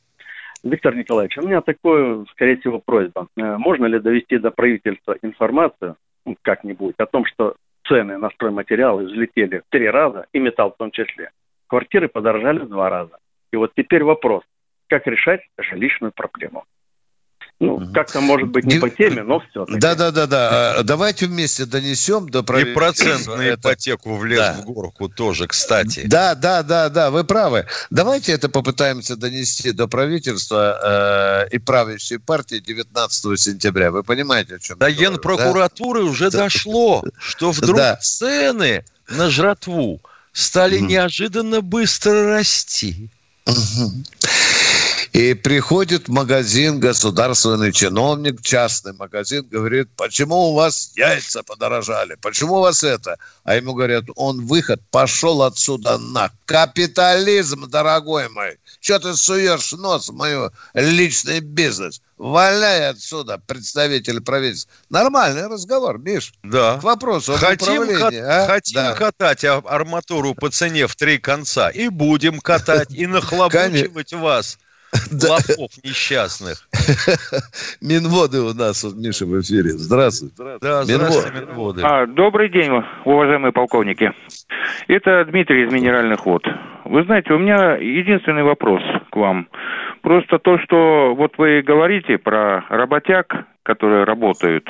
Виктор 0.62 0.94
Николаевич, 0.94 1.36
у 1.36 1.42
меня 1.42 1.60
такое, 1.60 2.24
скорее 2.32 2.56
всего, 2.56 2.78
просьба. 2.78 3.28
Э, 3.36 3.58
Можно 3.58 3.84
ли 3.84 4.00
довести 4.00 4.38
до 4.38 4.50
правительства 4.50 5.14
информацию 5.20 5.96
ну, 6.24 6.38
как-нибудь 6.40 6.94
о 6.96 7.04
том, 7.04 7.26
что 7.26 7.56
цены 7.86 8.18
на 8.18 8.30
стройматериалы 8.30 9.04
взлетели 9.04 9.58
в 9.58 9.64
три 9.70 9.88
раза, 9.88 10.26
и 10.32 10.38
металл 10.38 10.72
в 10.72 10.76
том 10.76 10.90
числе. 10.90 11.30
Квартиры 11.66 12.08
подорожали 12.08 12.60
в 12.60 12.68
два 12.68 12.90
раза. 12.90 13.18
И 13.52 13.56
вот 13.56 13.72
теперь 13.74 14.02
вопрос, 14.02 14.42
как 14.88 15.06
решать 15.06 15.40
жилищную 15.58 16.12
проблему? 16.12 16.64
Ну, 17.60 17.92
как-то, 17.94 18.20
может 18.20 18.48
быть, 18.48 18.64
не 18.64 18.78
по 18.80 18.90
теме, 18.90 19.22
но 19.22 19.40
все. 19.40 19.64
Да, 19.68 19.94
да, 19.94 20.10
да, 20.10 20.26
да. 20.26 20.74
А, 20.78 20.82
Давайте 20.82 21.26
вместе 21.26 21.64
донесем 21.66 22.28
до 22.28 22.40
И 22.40 22.42
правительства. 22.42 22.80
процент 22.80 23.26
на 23.28 23.42
это. 23.42 23.60
ипотеку 23.60 24.16
влез 24.16 24.38
Да. 24.40 24.52
в 24.54 24.64
горку 24.64 25.08
тоже, 25.08 25.46
кстати. 25.46 26.02
Да, 26.06 26.34
да, 26.34 26.62
да, 26.64 26.88
да, 26.88 27.10
вы 27.10 27.22
правы. 27.22 27.66
Давайте 27.90 28.32
это 28.32 28.48
попытаемся 28.48 29.16
донести 29.16 29.70
до 29.70 29.86
правительства 29.86 31.46
э, 31.48 31.54
и 31.54 31.58
правящей 31.58 32.18
партии 32.18 32.56
19 32.58 33.38
сентября. 33.40 33.92
Вы 33.92 34.02
понимаете, 34.02 34.56
о 34.56 34.58
чем 34.58 34.76
До 34.78 34.88
я 34.88 34.94
говорю, 34.96 35.12
генпрокуратуры 35.12 36.02
уже 36.02 36.30
Да. 36.30 36.38
дошло, 36.44 37.04
что 37.18 37.52
вдруг 37.52 37.76
Да. 37.76 37.96
цены 38.02 38.84
на 39.08 39.30
жратву 39.30 40.00
стали 40.32 40.80
неожиданно 40.80 41.60
быстро 41.60 42.26
расти. 42.34 43.08
Мгм. 43.46 44.04
И 45.14 45.34
приходит 45.34 46.08
в 46.08 46.10
магазин 46.10 46.80
государственный 46.80 47.70
чиновник, 47.72 48.42
частный 48.42 48.94
магазин, 48.94 49.46
говорит, 49.48 49.88
почему 49.96 50.34
у 50.50 50.54
вас 50.54 50.90
яйца 50.96 51.44
подорожали, 51.44 52.16
почему 52.20 52.56
у 52.56 52.60
вас 52.62 52.82
это? 52.82 53.16
А 53.44 53.54
ему 53.54 53.74
говорят, 53.74 54.06
он 54.16 54.44
выход, 54.44 54.80
пошел 54.90 55.44
отсюда 55.44 55.98
на 55.98 56.32
капитализм, 56.46 57.70
дорогой 57.70 58.28
мой. 58.28 58.58
Что 58.80 58.98
ты 58.98 59.14
суешь 59.14 59.70
нос 59.70 60.08
в 60.08 60.14
мой 60.14 60.50
личный 60.74 61.38
бизнес? 61.38 62.00
Валяй 62.18 62.88
отсюда, 62.90 63.40
представитель 63.46 64.20
правительства. 64.20 64.72
Нормальный 64.90 65.46
разговор, 65.46 65.98
Миш. 65.98 66.32
Да. 66.42 66.78
К 66.78 66.82
вопросу 66.82 67.34
Хотим, 67.34 67.82
управлении, 67.82 68.00
кат- 68.00 68.14
а? 68.14 68.46
хотим 68.48 68.74
Да. 68.74 68.94
катать 68.94 69.44
а- 69.44 69.62
арматуру 69.64 70.34
по 70.34 70.50
цене 70.50 70.88
в 70.88 70.96
три 70.96 71.18
конца. 71.18 71.70
И 71.70 71.88
будем 71.88 72.40
катать, 72.40 72.90
и 72.92 73.06
нахлобучивать 73.08 74.12
вас, 74.12 74.58
лохов 75.28 75.70
несчастных. 75.82 76.68
Минводы 77.80 78.40
у 78.40 78.54
нас, 78.54 78.84
вот, 78.84 78.94
Миша, 78.96 79.26
в 79.26 79.40
эфире. 79.40 79.70
Здравствуй. 79.70 80.30
Да, 80.36 80.84
здравствуйте, 80.84 81.46
Минводы. 81.46 81.82
А, 81.82 82.06
добрый 82.06 82.48
день, 82.48 82.70
уважаемые 83.04 83.52
полковники. 83.52 84.12
Это 84.88 85.24
Дмитрий 85.24 85.66
из 85.66 85.72
Минеральных 85.72 86.26
вод. 86.26 86.44
Вы 86.84 87.04
знаете, 87.04 87.32
у 87.32 87.38
меня 87.38 87.76
единственный 87.76 88.42
вопрос 88.42 88.82
к 89.10 89.16
вам. 89.16 89.48
Просто 90.02 90.38
то, 90.38 90.58
что 90.58 91.14
вот 91.16 91.32
вы 91.38 91.62
говорите 91.62 92.18
про 92.18 92.64
работяг, 92.68 93.32
которые 93.62 94.04
работают, 94.04 94.68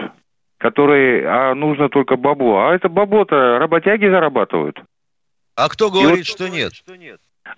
которые, 0.58 1.26
а 1.26 1.54
нужно 1.54 1.88
только 1.88 2.16
бабло. 2.16 2.68
А 2.68 2.74
это 2.74 2.88
бабло-то 2.88 3.58
работяги 3.58 4.06
зарабатывают. 4.06 4.80
А 5.56 5.68
кто 5.68 5.90
говорит, 5.90 6.26
что 6.26 6.48
нет? 6.48 6.72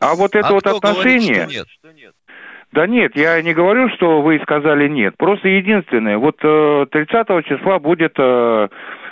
А 0.01 0.15
вот 0.15 0.35
это 0.35 0.49
А 0.49 0.53
вот 0.53 0.61
кто 0.63 0.81
говорит, 0.81 0.99
отношение... 0.99 1.67
что 1.69 1.93
нет? 1.93 2.15
Да 2.73 2.87
нет, 2.87 3.13
я 3.17 3.41
не 3.43 3.55
говорю, 3.55 3.89
что 3.91 4.23
вы 4.23 4.39
сказали 4.41 4.89
нет. 4.89 5.15
Просто 5.17 5.49
единственное, 5.49 6.19
вот 6.19 6.37
э, 6.43 6.87
30 6.91 7.47
числа 7.47 7.79
будет 7.79 8.15
э, 8.19 8.69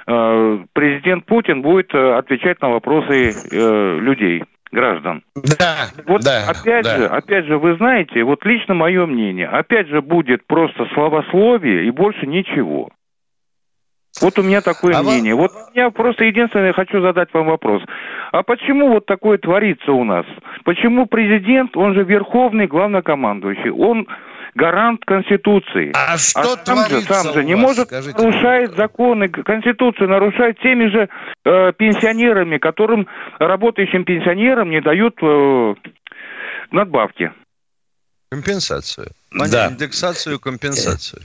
э, 0.06 0.58
президент 0.72 1.24
Путин 1.26 1.62
будет 1.62 1.94
э, 1.94 2.14
отвечать 2.14 2.60
на 2.60 2.70
вопросы 2.70 3.30
э, 3.30 3.98
людей, 4.00 4.44
граждан. 4.72 5.22
Да, 5.58 5.86
Вот 6.06 6.22
да, 6.22 6.44
опять 6.48 6.84
да. 6.84 6.96
же, 6.96 7.06
опять 7.06 7.46
же, 7.46 7.58
вы 7.58 7.76
знаете, 7.76 8.22
вот 8.24 8.44
лично 8.44 8.74
мое 8.74 9.06
мнение, 9.06 9.46
опять 9.46 9.88
же 9.88 10.02
будет 10.02 10.46
просто 10.46 10.86
словословие 10.92 11.86
и 11.86 11.90
больше 11.90 12.26
ничего. 12.26 12.90
Вот 14.22 14.38
у 14.38 14.42
меня 14.42 14.60
такое 14.60 14.94
А 14.94 15.02
вам- 15.02 15.06
мнение. 15.06 15.34
Вот 15.34 15.52
я 15.74 15.90
просто 15.90 16.24
единственное 16.24 16.72
хочу 16.72 17.00
задать 17.00 17.28
вам 17.32 17.46
вопрос. 17.46 17.82
А 18.32 18.42
почему 18.42 18.88
вот 18.88 19.06
такое 19.06 19.38
творится 19.38 19.92
у 19.92 20.04
нас? 20.04 20.24
Почему 20.64 21.06
президент, 21.06 21.76
он 21.76 21.94
же 21.94 22.04
верховный 22.04 22.66
главнокомандующий, 22.66 23.70
он 23.70 24.06
гарант 24.54 25.04
Конституции. 25.04 25.92
А 25.94 26.16
что 26.16 26.42
сам 26.64 26.78
же, 26.78 26.88
творится 26.88 27.14
сам 27.14 27.32
же 27.34 27.40
у 27.40 27.42
не 27.42 27.54
вас, 27.54 27.62
может 27.62 27.86
скажите, 27.88 28.22
нарушает 28.22 28.76
законы, 28.76 29.28
Конституцию 29.28 30.08
нарушает 30.08 30.60
теми 30.60 30.86
же 30.86 31.08
э, 31.44 31.72
пенсионерами, 31.76 32.58
которым 32.58 33.08
работающим 33.40 34.04
пенсионерам 34.04 34.70
не 34.70 34.80
дают 34.80 35.16
э, 35.22 35.74
надбавки. 36.70 37.32
Компенсацию. 38.30 39.08
Да. 39.34 39.68
Индексацию, 39.68 40.38
компенсацию. 40.38 41.22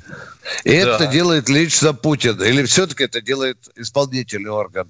И 0.64 0.84
Да. 0.84 0.96
это 0.96 1.08
делает 1.08 1.48
лично 1.50 1.94
Путин. 1.94 2.42
Или 2.42 2.64
все-таки 2.66 3.04
это 3.04 3.22
делает 3.22 3.58
исполнительный 3.76 4.50
орган. 4.50 4.88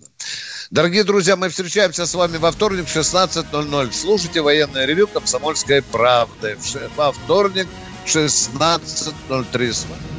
Дорогие 0.72 1.04
друзья, 1.04 1.36
мы 1.36 1.50
встречаемся 1.50 2.06
с 2.06 2.14
вами 2.14 2.38
во 2.38 2.52
вторник 2.52 2.86
в 2.88 2.96
16.00. 2.96 3.92
Слушайте 3.92 4.42
военное 4.42 4.86
ревю 4.86 5.08
«Комсомольской 5.08 5.82
правды». 5.82 6.58
Во 6.96 7.12
вторник 7.12 7.68
в 8.06 8.08
16.03 8.08 9.74
с 9.74 9.86
вами. 9.86 10.19